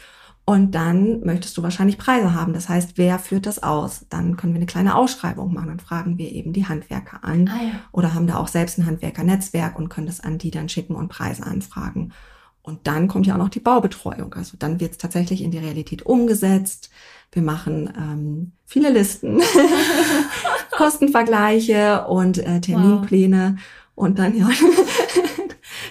[0.50, 2.54] und dann möchtest du wahrscheinlich Preise haben.
[2.54, 4.06] Das heißt, wer führt das aus?
[4.10, 5.68] Dann können wir eine kleine Ausschreibung machen.
[5.68, 7.72] Dann fragen wir eben die Handwerker an ah, ja.
[7.92, 11.10] oder haben da auch selbst ein Handwerkernetzwerk und können das an die dann schicken und
[11.10, 12.14] Preise anfragen.
[12.62, 14.36] Und dann kommt ja auch noch die Baubetreuung.
[14.36, 16.92] Also dann wird es tatsächlich in die Realität umgesetzt.
[17.34, 19.42] Wir machen ähm, viele Listen,
[20.72, 23.56] Kostenvergleiche und äh, Terminpläne.
[23.58, 23.64] Wow.
[23.96, 24.48] Und dann, ja,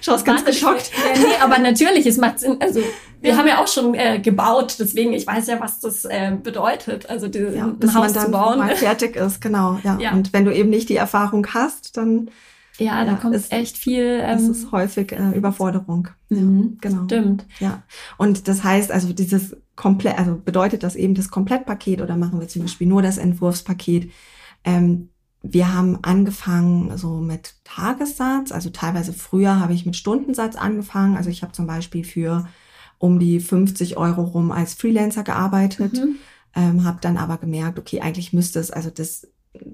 [0.07, 0.91] schaust ganz geschockt.
[0.95, 2.57] Ja, nee, aber natürlich, es macht Sinn.
[2.61, 2.81] Also
[3.21, 3.37] wir ja.
[3.37, 7.11] haben ja auch schon äh, gebaut, deswegen ich weiß ja, was das äh, bedeutet.
[7.11, 8.59] Also die, ja, ein Haus zu bauen.
[8.59, 9.79] Mal fertig ist, genau.
[9.83, 9.99] Ja.
[10.01, 10.13] ja.
[10.13, 12.31] Und wenn du eben nicht die Erfahrung hast, dann
[12.79, 14.21] ja, da kommt ist, echt viel.
[14.23, 16.09] Ähm, es ist häufig äh, Überforderung.
[16.29, 17.05] Mhm, ja, genau.
[17.05, 17.47] Stimmt.
[17.59, 17.83] Ja.
[18.19, 22.49] Und das heißt, also dieses komplett, also bedeutet das eben das Komplettpaket oder machen wir
[22.49, 24.11] zum Beispiel nur das Entwurfspaket?
[24.65, 25.09] Ähm,
[25.53, 31.17] wir haben angefangen so mit Tagessatz, also teilweise früher habe ich mit Stundensatz angefangen.
[31.17, 32.49] Also ich habe zum Beispiel für
[32.99, 36.17] um die 50 Euro rum als Freelancer gearbeitet, mhm.
[36.55, 39.29] ähm, habe dann aber gemerkt, okay, eigentlich müsste es, also das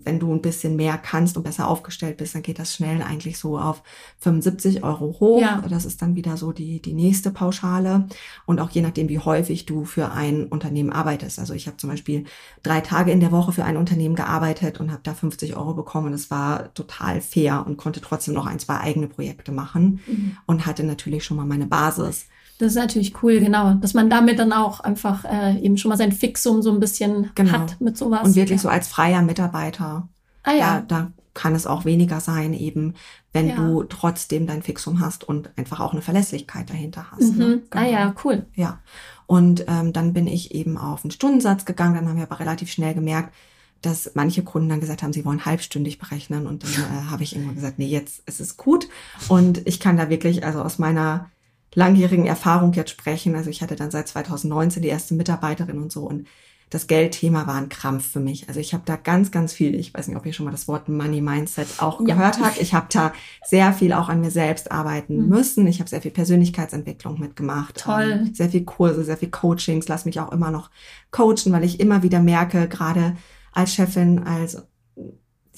[0.04, 3.38] wenn du ein bisschen mehr kannst und besser aufgestellt bist, dann geht das schnell eigentlich
[3.38, 3.82] so auf
[4.18, 5.40] 75 Euro hoch.
[5.40, 5.62] Ja.
[5.68, 8.08] Das ist dann wieder so die, die nächste Pauschale.
[8.46, 11.38] Und auch je nachdem, wie häufig du für ein Unternehmen arbeitest.
[11.38, 12.24] Also ich habe zum Beispiel
[12.62, 16.12] drei Tage in der Woche für ein Unternehmen gearbeitet und habe da 50 Euro bekommen.
[16.12, 20.36] Das war total fair und konnte trotzdem noch ein, zwei eigene Projekte machen mhm.
[20.46, 22.26] und hatte natürlich schon mal meine Basis.
[22.62, 23.74] Das ist natürlich cool, genau.
[23.74, 27.30] Dass man damit dann auch einfach äh, eben schon mal sein Fixum so ein bisschen
[27.34, 27.50] genau.
[27.50, 28.22] hat mit sowas.
[28.24, 28.62] Und wirklich ja.
[28.62, 30.08] so als freier Mitarbeiter.
[30.44, 30.80] Ah ja.
[30.86, 32.94] Da, da kann es auch weniger sein, eben,
[33.32, 33.56] wenn ja.
[33.56, 37.32] du trotzdem dein Fixum hast und einfach auch eine Verlässlichkeit dahinter hast.
[37.32, 37.38] Mhm.
[37.38, 37.62] Ne?
[37.68, 37.84] Genau.
[37.84, 38.20] Ah ja, genau.
[38.24, 38.46] cool.
[38.54, 38.78] Ja.
[39.26, 41.96] Und ähm, dann bin ich eben auf einen Stundensatz gegangen.
[41.96, 43.34] Dann haben wir aber relativ schnell gemerkt,
[43.80, 46.46] dass manche Kunden dann gesagt haben, sie wollen halbstündig berechnen.
[46.46, 48.88] Und dann äh, habe ich immer gesagt, nee, jetzt ist es gut.
[49.26, 51.28] Und ich kann da wirklich, also aus meiner
[51.74, 53.34] langjährigen Erfahrung jetzt sprechen.
[53.34, 56.26] Also ich hatte dann seit 2019 die erste Mitarbeiterin und so und
[56.72, 58.48] das Geldthema war ein Krampf für mich.
[58.48, 60.68] Also ich habe da ganz, ganz viel, ich weiß nicht, ob ihr schon mal das
[60.68, 62.14] Wort Money Mindset auch ja.
[62.14, 62.60] gehört habt.
[62.62, 63.12] Ich habe da
[63.44, 65.28] sehr viel auch an mir selbst arbeiten mhm.
[65.28, 65.66] müssen.
[65.66, 67.76] Ich habe sehr viel Persönlichkeitsentwicklung mitgemacht.
[67.76, 68.22] Toll.
[68.26, 70.70] Ähm, sehr viel Kurse, sehr viel Coachings, lass mich auch immer noch
[71.10, 73.16] coachen, weil ich immer wieder merke, gerade
[73.52, 74.62] als Chefin, als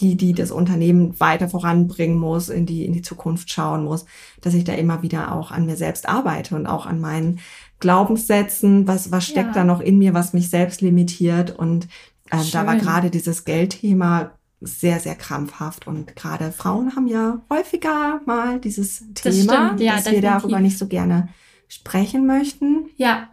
[0.00, 4.06] die, die das Unternehmen weiter voranbringen muss, in die, in die Zukunft schauen muss,
[4.40, 7.40] dass ich da immer wieder auch an mir selbst arbeite und auch an meinen
[7.78, 9.62] Glaubenssätzen, was, was steckt ja.
[9.62, 11.56] da noch in mir, was mich selbst limitiert.
[11.56, 11.86] Und
[12.30, 15.86] ähm, da war gerade dieses Geldthema sehr, sehr krampfhaft.
[15.86, 20.22] Und gerade Frauen haben ja häufiger mal dieses das Thema, stimmt, ja, dass definitiv.
[20.22, 21.28] wir darüber nicht so gerne
[21.68, 22.86] sprechen möchten.
[22.96, 23.28] Ja.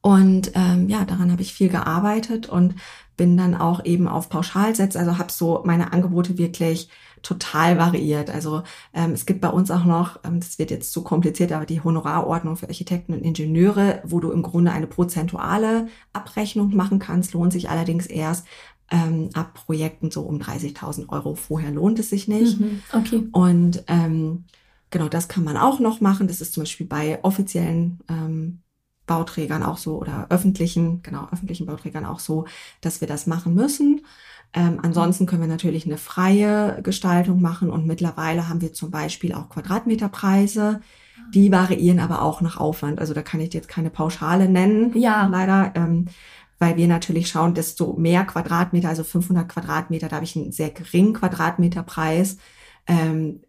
[0.00, 2.74] Und ähm, ja, daran habe ich viel gearbeitet und
[3.18, 6.88] bin dann auch eben auf Pauschalsätze, also habe so meine Angebote wirklich
[7.22, 8.30] total variiert.
[8.30, 8.62] Also
[8.94, 11.82] ähm, es gibt bei uns auch noch, ähm, das wird jetzt zu kompliziert, aber die
[11.82, 17.52] Honorarordnung für Architekten und Ingenieure, wo du im Grunde eine prozentuale Abrechnung machen kannst, lohnt
[17.52, 18.46] sich allerdings erst
[18.90, 21.34] ähm, ab Projekten so um 30.000 Euro.
[21.34, 22.60] Vorher lohnt es sich nicht.
[22.60, 23.28] Mhm, okay.
[23.32, 24.44] Und ähm,
[24.90, 26.28] genau, das kann man auch noch machen.
[26.28, 28.60] Das ist zum Beispiel bei offiziellen ähm,
[29.08, 32.46] Bauträgern auch so oder öffentlichen, genau, öffentlichen Bauträgern auch so,
[32.80, 34.02] dass wir das machen müssen.
[34.54, 39.34] Ähm, ansonsten können wir natürlich eine freie Gestaltung machen und mittlerweile haben wir zum Beispiel
[39.34, 40.80] auch Quadratmeterpreise.
[41.34, 43.00] Die variieren aber auch nach Aufwand.
[43.00, 45.26] Also da kann ich jetzt keine Pauschale nennen, ja.
[45.26, 46.06] leider, ähm,
[46.58, 50.70] weil wir natürlich schauen, desto mehr Quadratmeter, also 500 Quadratmeter, da habe ich einen sehr
[50.70, 52.38] geringen Quadratmeterpreis
[52.86, 53.42] ähm,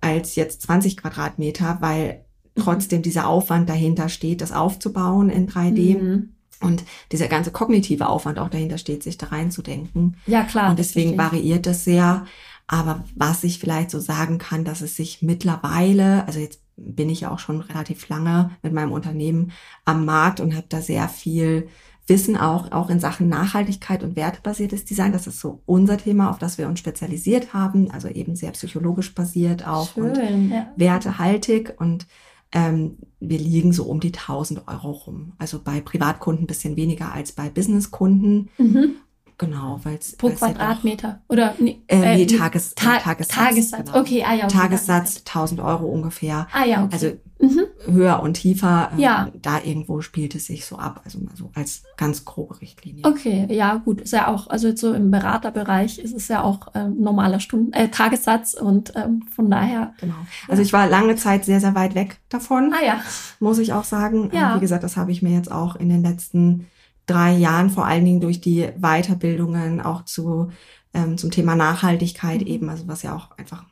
[0.00, 2.24] als jetzt 20 Quadratmeter, weil.
[2.56, 5.98] Trotzdem dieser Aufwand dahinter steht, das aufzubauen in 3D.
[5.98, 6.28] Mhm.
[6.60, 10.16] Und dieser ganze kognitive Aufwand auch dahinter steht, sich da reinzudenken.
[10.26, 10.70] Ja, klar.
[10.70, 12.24] Und deswegen variiert das sehr.
[12.68, 17.22] Aber was ich vielleicht so sagen kann, dass es sich mittlerweile, also jetzt bin ich
[17.22, 19.52] ja auch schon relativ lange mit meinem Unternehmen
[19.84, 21.68] am Markt und habe da sehr viel
[22.06, 25.12] Wissen auch, auch in Sachen Nachhaltigkeit und wertebasiertes Design.
[25.12, 27.90] Das ist so unser Thema, auf das wir uns spezialisiert haben.
[27.90, 30.72] Also eben sehr psychologisch basiert auch Schön, und ja.
[30.76, 32.06] wertehaltig und
[32.52, 35.32] ähm, wir liegen so um die 1000 Euro rum.
[35.38, 38.50] Also bei Privatkunden bisschen weniger als bei Businesskunden.
[38.58, 38.96] Mhm.
[39.42, 43.34] Genau, weil es pro Quadratmeter oder nee, äh, nee, Tages, Ta Tagessatz.
[43.34, 43.86] Tagessatz.
[43.86, 44.00] Genau.
[44.00, 44.44] Okay, ah ja.
[44.44, 46.46] Okay, Tagessatz 1000 Euro ungefähr.
[46.52, 46.92] Ah ja, okay.
[46.92, 47.92] Also mhm.
[47.92, 48.92] höher und tiefer.
[48.96, 49.28] Äh, Ja.
[49.40, 51.00] Da irgendwo spielt es sich so ab.
[51.04, 53.04] Also mal so als ganz grobe Richtlinie.
[53.04, 56.68] Okay, ja gut, ist ja auch, also jetzt so im Beraterbereich ist es ja auch
[56.74, 59.94] ähm, normaler Stunden, äh, Tagessatz und ähm, von daher.
[60.00, 60.14] Genau.
[60.48, 63.00] Also ich war lange Zeit sehr, sehr weit weg davon, Ah ja,
[63.40, 64.30] muss ich auch sagen.
[64.32, 64.56] Ähm, Ja.
[64.56, 66.66] Wie gesagt, das habe ich mir jetzt auch in den letzten
[67.06, 70.50] drei Jahren, vor allen Dingen durch die Weiterbildungen auch zu,
[70.94, 72.46] ähm, zum Thema Nachhaltigkeit Mhm.
[72.46, 73.64] eben, also was ja auch einfach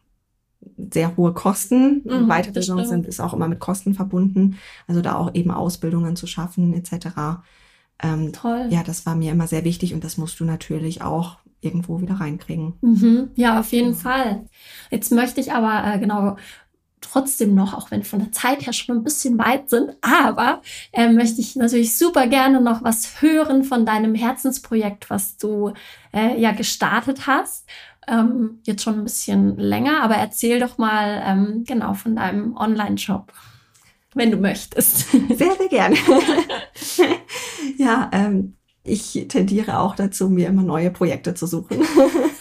[0.92, 2.02] sehr hohe Kosten.
[2.04, 4.56] Mhm, Weiterbildungen sind, ist auch immer mit Kosten verbunden.
[4.86, 7.42] Also da auch eben Ausbildungen zu schaffen, etc.
[8.02, 8.66] Ähm, toll.
[8.70, 12.14] ja, das war mir immer sehr wichtig und das musst du natürlich auch irgendwo wieder
[12.14, 12.74] reinkriegen.
[12.80, 13.30] Mhm.
[13.36, 13.96] Ja, auf jeden Ja.
[13.98, 14.46] Fall.
[14.90, 16.36] Jetzt möchte ich aber äh, genau
[17.01, 21.09] trotzdem noch, auch wenn von der Zeit her schon ein bisschen weit sind, aber äh,
[21.09, 25.72] möchte ich natürlich super gerne noch was hören von deinem Herzensprojekt, was du
[26.12, 27.66] äh, ja gestartet hast.
[28.09, 33.32] Ähm, jetzt schon ein bisschen länger, aber erzähl doch mal ähm, genau von deinem Online-Shop,
[34.14, 35.11] wenn du möchtest.
[35.28, 35.96] Sehr, sehr gerne.
[37.76, 41.78] ja, ähm, ich tendiere auch dazu, mir immer neue Projekte zu suchen.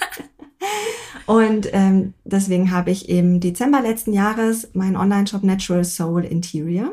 [1.30, 6.92] Und ähm, deswegen habe ich im Dezember letzten Jahres meinen Online-Shop Natural Soul Interior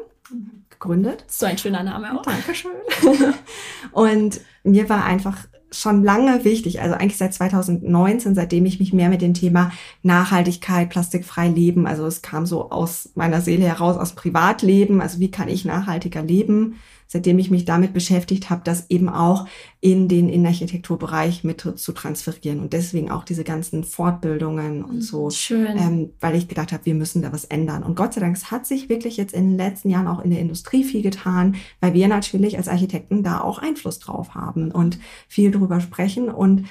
[0.69, 1.25] gegründet.
[1.27, 2.21] so ein schöner Name auch.
[2.21, 2.73] Dankeschön.
[3.93, 5.39] Und mir war einfach
[5.73, 9.73] schon lange wichtig, also eigentlich seit 2019, seitdem ich mich mehr mit dem Thema
[10.03, 15.31] Nachhaltigkeit, plastikfrei leben, also es kam so aus meiner Seele heraus, aus Privatleben, also wie
[15.31, 16.77] kann ich nachhaltiger leben,
[17.07, 19.47] seitdem ich mich damit beschäftigt habe, das eben auch
[19.81, 25.77] in den Innenarchitekturbereich mit zu transferieren und deswegen auch diese ganzen Fortbildungen und so Schön.
[25.77, 27.83] ähm, weil ich gedacht habe, wir müssen da was ändern.
[27.83, 30.31] Und Gott sei Dank, es hat sich wirklich jetzt in den letzten Jahren auch in
[30.31, 34.99] der Industrie viel getan, weil wir natürlich als Architekten da auch Einfluss drauf haben und
[35.29, 36.29] viel drüber sprechen.
[36.29, 36.67] Und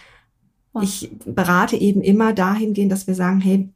[0.82, 3.70] ich berate eben immer dahingehend, dass wir sagen, hey,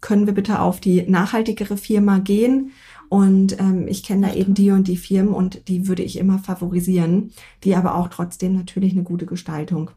[0.00, 2.72] können wir bitte auf die nachhaltigere Firma gehen?
[3.10, 6.38] Und ähm, ich kenne da eben die und die Firmen und die würde ich immer
[6.38, 7.32] favorisieren,
[7.64, 9.90] die aber auch trotzdem natürlich eine gute Gestaltung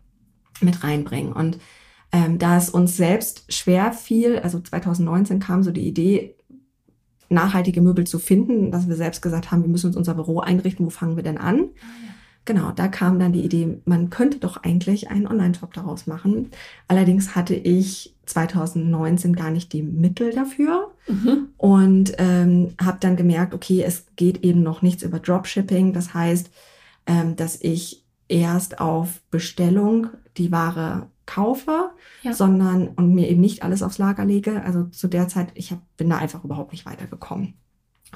[0.61, 1.31] mit reinbringen.
[1.31, 1.59] Und
[2.11, 6.35] ähm, da es uns selbst schwer fiel, also 2019 kam so die Idee,
[7.29, 10.83] nachhaltige Möbel zu finden, dass wir selbst gesagt haben, wir müssen uns unser Büro einrichten,
[10.83, 11.69] wo fangen wir denn an?
[12.45, 16.49] Genau, da kam dann die Idee, man könnte doch eigentlich einen Online-Shop daraus machen.
[16.87, 21.49] Allerdings hatte ich 2019 gar nicht die Mittel dafür Mhm.
[21.57, 25.91] und ähm, habe dann gemerkt, okay, es geht eben noch nichts über Dropshipping.
[25.93, 26.49] Das heißt,
[27.07, 30.07] ähm, dass ich erst auf Bestellung
[30.37, 32.33] die Ware kaufe, Ja.
[32.33, 34.63] sondern und mir eben nicht alles aufs Lager lege.
[34.63, 37.53] Also zu der Zeit, ich hab, bin da einfach überhaupt nicht weitergekommen.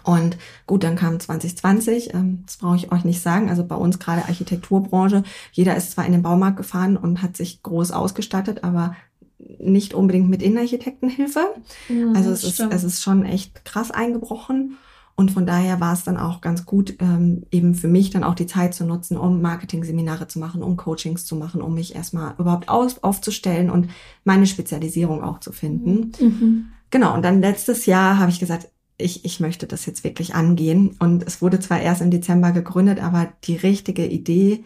[0.03, 0.37] Und
[0.67, 4.23] gut, dann kam 2020, ähm, das brauche ich euch nicht sagen, also bei uns gerade
[4.25, 8.95] Architekturbranche, jeder ist zwar in den Baumarkt gefahren und hat sich groß ausgestattet, aber
[9.39, 11.41] nicht unbedingt mit Innenarchitektenhilfe.
[11.89, 14.77] Mhm, Also es ist, es ist schon echt krass eingebrochen.
[15.19, 18.35] Und von daher war es dann auch ganz gut, ähm, eben für mich dann auch
[18.35, 22.35] die Zeit zu nutzen, um Marketing-Seminare zu machen, um Coachings zu machen, um mich erstmal
[22.37, 23.89] überhaupt aus, aufzustellen und
[24.25, 26.11] meine Spezialisierung auch zu finden.
[26.19, 26.65] Mhm.
[26.91, 28.69] Genau, und dann letztes Jahr habe ich gesagt,
[28.99, 30.95] ich, ich möchte das jetzt wirklich angehen.
[30.99, 34.65] Und es wurde zwar erst im Dezember gegründet, aber die richtige Idee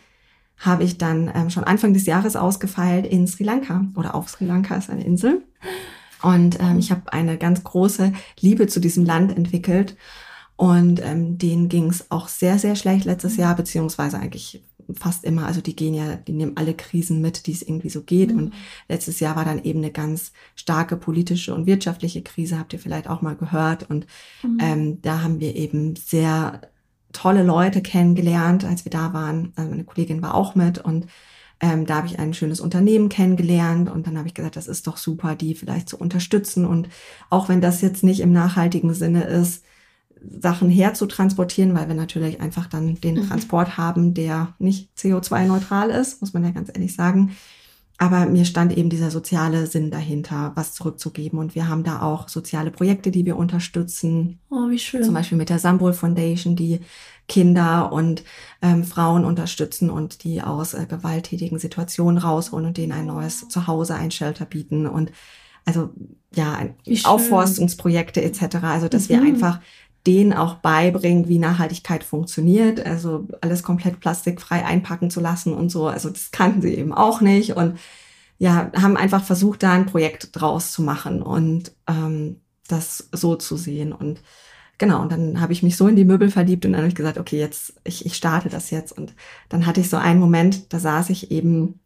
[0.62, 4.46] habe ich dann ähm, schon Anfang des Jahres ausgefeilt in Sri Lanka oder auf Sri
[4.46, 5.44] Lanka ist eine Insel.
[6.22, 9.98] Und ähm, ich habe eine ganz große Liebe zu diesem Land entwickelt.
[10.56, 15.48] Und ähm, denen ging es auch sehr, sehr schlecht letztes Jahr, beziehungsweise eigentlich fast immer.
[15.48, 18.32] Also die gehen ja, die nehmen alle Krisen mit, die es irgendwie so geht.
[18.32, 18.38] Mhm.
[18.38, 18.54] Und
[18.88, 23.08] letztes Jahr war dann eben eine ganz starke politische und wirtschaftliche Krise, habt ihr vielleicht
[23.08, 23.90] auch mal gehört.
[23.90, 24.06] Und
[24.44, 24.58] mhm.
[24.62, 26.62] ähm, da haben wir eben sehr
[27.14, 29.54] tolle Leute kennengelernt, als wir da waren.
[29.56, 31.08] Also meine Kollegin war auch mit und
[31.62, 34.88] ähm, da habe ich ein schönes Unternehmen kennengelernt und dann habe ich gesagt, das ist
[34.88, 36.66] doch super, die vielleicht zu unterstützen.
[36.66, 36.90] Und
[37.30, 39.64] auch wenn das jetzt nicht im nachhaltigen Sinne ist,
[40.24, 43.28] Sachen herzutransportieren, weil wir natürlich einfach dann den mhm.
[43.28, 47.36] Transport haben, der nicht CO2-neutral ist, muss man ja ganz ehrlich sagen.
[48.02, 51.38] Aber mir stand eben dieser soziale Sinn dahinter, was zurückzugeben.
[51.38, 54.40] Und wir haben da auch soziale Projekte, die wir unterstützen.
[54.50, 55.04] Oh, wie schön.
[55.04, 56.80] Zum Beispiel mit der Sambol Foundation, die
[57.28, 58.24] Kinder und
[58.64, 63.94] ähm, Frauen unterstützen und die aus äh, gewalttätigen Situationen rausholen und denen ein neues Zuhause,
[63.94, 64.88] ein Shelter bieten.
[64.88, 65.12] Und
[65.66, 65.92] also
[66.34, 66.58] ja,
[67.04, 68.64] Aufforstungsprojekte etc.
[68.64, 69.14] Also dass mhm.
[69.14, 69.60] wir einfach
[70.08, 72.86] denen auch beibringen, wie Nachhaltigkeit funktioniert.
[72.86, 75.88] Also alles komplett plastikfrei einpacken zu lassen und so.
[75.88, 77.78] Also das kannten sie eben auch nicht und
[78.40, 83.56] ja, haben einfach versucht, da ein Projekt draus zu machen und ähm, das so zu
[83.56, 83.94] sehen.
[83.94, 84.22] Und
[84.80, 86.96] genau, und dann habe ich mich so in die Möbel verliebt und dann habe ich
[86.96, 88.98] gesagt, okay, jetzt, ich, ich starte das jetzt.
[88.98, 89.14] Und
[89.50, 91.81] dann hatte ich so einen Moment, da saß ich eben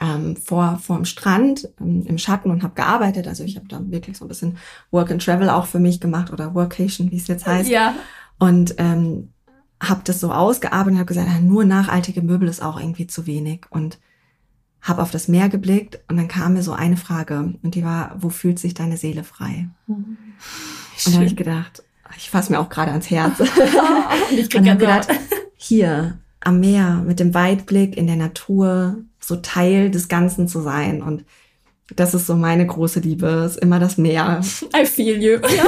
[0.00, 3.28] ähm, vor vorm Strand ähm, im Schatten und habe gearbeitet.
[3.28, 4.58] Also ich habe da wirklich so ein bisschen
[4.90, 7.70] Work and Travel auch für mich gemacht oder Workation, wie es jetzt heißt.
[7.70, 7.94] Ja.
[8.38, 9.32] Und ähm,
[9.82, 13.66] habe das so ausgearbeitet und habe gesagt, nur nachhaltige Möbel ist auch irgendwie zu wenig.
[13.70, 13.98] Und
[14.84, 18.16] habe auf das Meer geblickt und dann kam mir so eine Frage und die war,
[18.18, 19.70] wo fühlt sich deine Seele frei?
[19.86, 20.18] Mhm.
[21.06, 21.82] Und da habe ich gedacht,
[22.18, 23.38] ich fasse mir auch gerade ans Herz.
[23.40, 25.08] Oh, ich und habe gedacht,
[25.56, 31.02] hier am Meer mit dem Weitblick in der Natur, so Teil des Ganzen zu sein.
[31.02, 31.24] Und
[31.96, 34.40] das ist so meine große Liebe, ist immer das Meer.
[34.76, 35.38] I feel you.
[35.38, 35.64] Ja.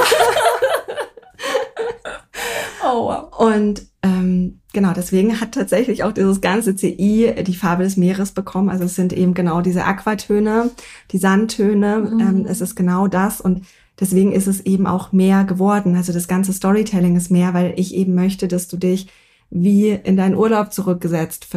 [2.85, 3.39] oh wow.
[3.39, 8.69] Und ähm, genau, deswegen hat tatsächlich auch dieses ganze CI die Farbe des Meeres bekommen.
[8.69, 10.71] Also es sind eben genau diese Aquatöne,
[11.11, 11.97] die Sandtöne.
[11.97, 12.19] Mhm.
[12.19, 13.65] Ähm, es ist genau das und
[13.99, 15.95] deswegen ist es eben auch mehr geworden.
[15.95, 19.07] Also das ganze Storytelling ist mehr, weil ich eben möchte, dass du dich
[19.49, 21.47] wie in deinen Urlaub zurückgesetzt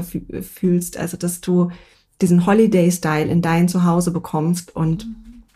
[0.42, 0.96] fühlst.
[0.96, 1.70] Also dass du
[2.20, 5.06] diesen Holiday-Style in dein Zuhause bekommst und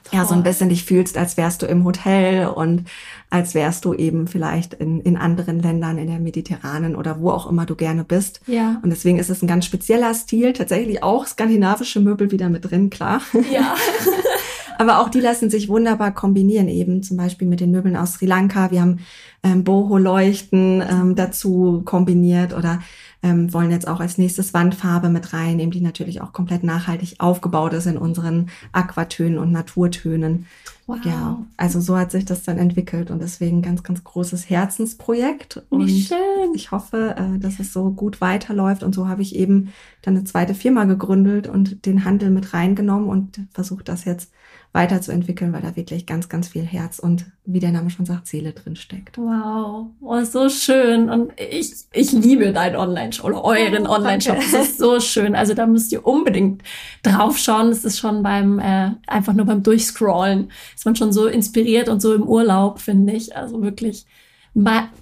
[0.05, 0.19] Toll.
[0.19, 2.85] ja, so ein bisschen dich fühlst, als wärst du im Hotel und
[3.31, 7.49] als wärst du eben vielleicht in, in anderen Ländern, in der Mediterranen oder wo auch
[7.49, 8.41] immer du gerne bist.
[8.47, 8.81] Ja.
[8.83, 12.91] Und deswegen ist es ein ganz spezieller Stil, tatsächlich auch skandinavische Möbel wieder mit drin,
[12.91, 13.23] klar.
[13.51, 13.75] Ja.
[14.79, 18.27] Aber auch die lassen sich wunderbar kombinieren, eben zum Beispiel mit den Möbeln aus Sri
[18.27, 18.71] Lanka.
[18.71, 18.99] Wir haben
[19.43, 22.81] ähm, Boho-Leuchten ähm, dazu kombiniert oder
[23.23, 27.73] ähm, wollen jetzt auch als nächstes Wandfarbe mit reinnehmen, die natürlich auch komplett nachhaltig aufgebaut
[27.73, 30.47] ist in unseren Aquatönen und Naturtönen.
[30.87, 30.99] Wow.
[31.05, 35.63] Ja, also so hat sich das dann entwickelt und deswegen ganz, ganz großes Herzensprojekt.
[35.71, 36.19] Und Wie schön.
[36.55, 38.83] ich hoffe, äh, dass es so gut weiterläuft.
[38.83, 39.73] Und so habe ich eben
[40.03, 44.31] dann eine zweite Firma gegründet und den Handel mit reingenommen und versucht das jetzt
[44.75, 48.53] weiterzuentwickeln, weil da wirklich ganz, ganz viel Herz und, wie der Name schon sagt, Seele
[48.53, 49.17] drin steckt.
[49.17, 51.09] Wow, oh, so schön.
[51.09, 54.37] Und ich, ich liebe deinen Online-Shop oder euren oh, Online-Shop.
[54.37, 55.37] Es ist so schön.
[55.37, 56.63] Also da müsst ihr unbedingt
[57.05, 57.69] drauf schauen.
[57.69, 62.03] Es ist schon beim, äh, einfach nur beim Durchscrollen, ist man schon so inspiriert und
[62.03, 63.37] so im Urlaub, finde ich.
[63.37, 64.07] Also wirklich,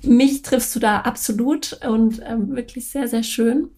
[0.02, 3.70] mich triffst du da absolut und ähm, wirklich sehr, sehr schön.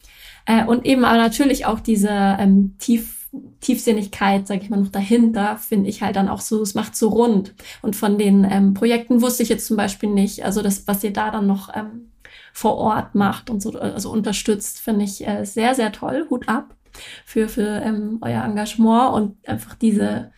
[0.44, 3.23] Äh, und eben aber natürlich auch diese ähm, tief
[3.60, 7.08] Tiefsinnigkeit, sage ich mal, noch dahinter, finde ich halt dann auch so, es macht so
[7.08, 7.54] rund.
[7.82, 11.12] Und von den ähm, Projekten wusste ich jetzt zum Beispiel nicht, also das, was ihr
[11.12, 12.10] da dann noch ähm,
[12.52, 16.26] vor Ort macht und so, also unterstützt, finde ich äh, sehr, sehr toll.
[16.30, 16.76] Hut ab
[17.24, 20.32] für, für ähm, euer Engagement und einfach diese,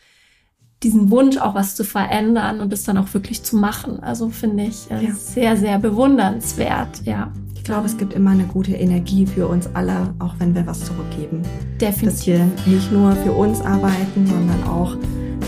[0.82, 4.00] diesen Wunsch, auch was zu verändern und es dann auch wirklich zu machen.
[4.00, 5.12] Also finde ich äh, ja.
[5.12, 7.32] sehr, sehr bewundernswert, ja
[7.66, 11.42] glaube, es gibt immer eine gute Energie für uns alle, auch wenn wir was zurückgeben.
[11.80, 12.04] Definitiv.
[12.04, 14.96] Dass wir nicht nur für uns arbeiten, sondern auch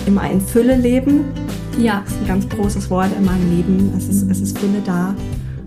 [0.06, 1.24] immer in Fülle leben.
[1.78, 2.02] Ja.
[2.04, 3.92] Das ist ein ganz großes Wort in meinem Leben.
[3.96, 5.14] Es ist, es ist Fülle da.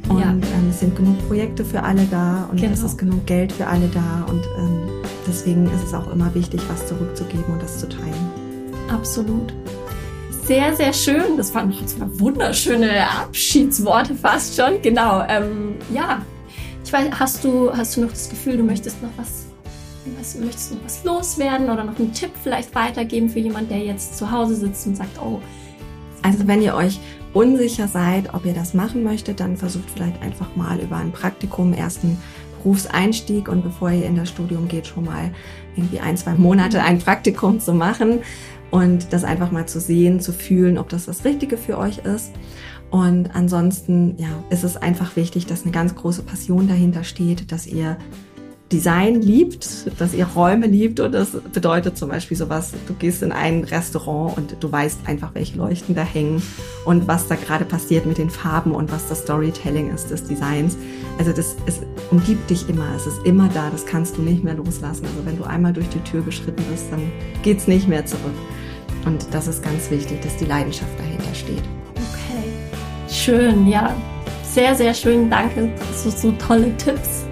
[0.10, 0.32] Und ja.
[0.32, 2.74] ähm, es sind genug Projekte für alle da und genau.
[2.74, 4.26] es ist genug Geld für alle da.
[4.28, 4.90] Und ähm,
[5.26, 8.30] deswegen ist es auch immer wichtig, was zurückzugeben und das zu teilen.
[8.90, 9.54] Absolut
[10.44, 11.38] sehr, sehr schön.
[11.38, 14.82] Das waren zwei wunderschöne Abschiedsworte fast schon.
[14.82, 15.24] Genau.
[15.30, 16.24] Ähm, ja,
[16.92, 19.46] ich weiß, hast du, hast du noch das Gefühl, du möchtest noch was,
[20.18, 24.18] was möchtest noch was loswerden oder noch einen Tipp vielleicht weitergeben für jemanden, der jetzt
[24.18, 25.40] zu Hause sitzt und sagt, oh.
[26.22, 27.00] Also wenn ihr euch
[27.34, 31.72] unsicher seid, ob ihr das machen möchtet, dann versucht vielleicht einfach mal über ein Praktikum
[31.72, 32.18] ersten
[32.58, 35.32] Berufseinstieg und bevor ihr in das Studium geht, schon mal
[35.78, 38.20] irgendwie ein, zwei Monate ein Praktikum zu machen
[38.70, 42.34] und das einfach mal zu sehen, zu fühlen, ob das das Richtige für euch ist.
[42.92, 47.66] Und ansonsten, ja, ist es einfach wichtig, dass eine ganz große Passion dahinter steht, dass
[47.66, 47.98] ihr
[48.72, 53.34] Design liebt, dass ihr Räume liebt und das bedeutet zum Beispiel sowas, du gehst in
[53.34, 56.42] ein Restaurant und du weißt einfach, welche Leuchten da hängen
[56.86, 60.78] und was da gerade passiert mit den Farben und was das Storytelling ist des Designs.
[61.18, 61.82] Also das es
[62.12, 65.06] umgibt dich immer, es ist immer da, das kannst du nicht mehr loslassen.
[65.06, 67.12] Also wenn du einmal durch die Tür geschritten bist, dann
[67.44, 68.36] geht's nicht mehr zurück.
[69.06, 71.64] Und das ist ganz wichtig, dass die Leidenschaft dahinter steht.
[73.12, 73.94] Schön, ja.
[74.44, 75.30] Sehr, sehr schön.
[75.30, 75.70] Danke.
[75.96, 77.26] So, so tolle Tipps.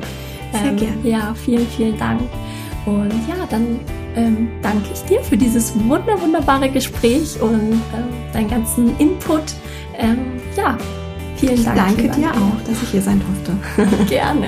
[0.51, 0.97] Sehr ähm, gerne.
[1.03, 2.21] Ja, vielen, vielen Dank.
[2.85, 3.79] Und ja, dann
[4.15, 7.81] ähm, danke ich dir für dieses wunder, wunderbare Gespräch und ähm,
[8.33, 9.43] deinen ganzen Input.
[9.97, 10.77] Ähm, ja,
[11.37, 11.77] vielen Dank.
[11.77, 13.95] Danke dir auch, dass ich hier sein durfte.
[14.09, 14.47] gerne.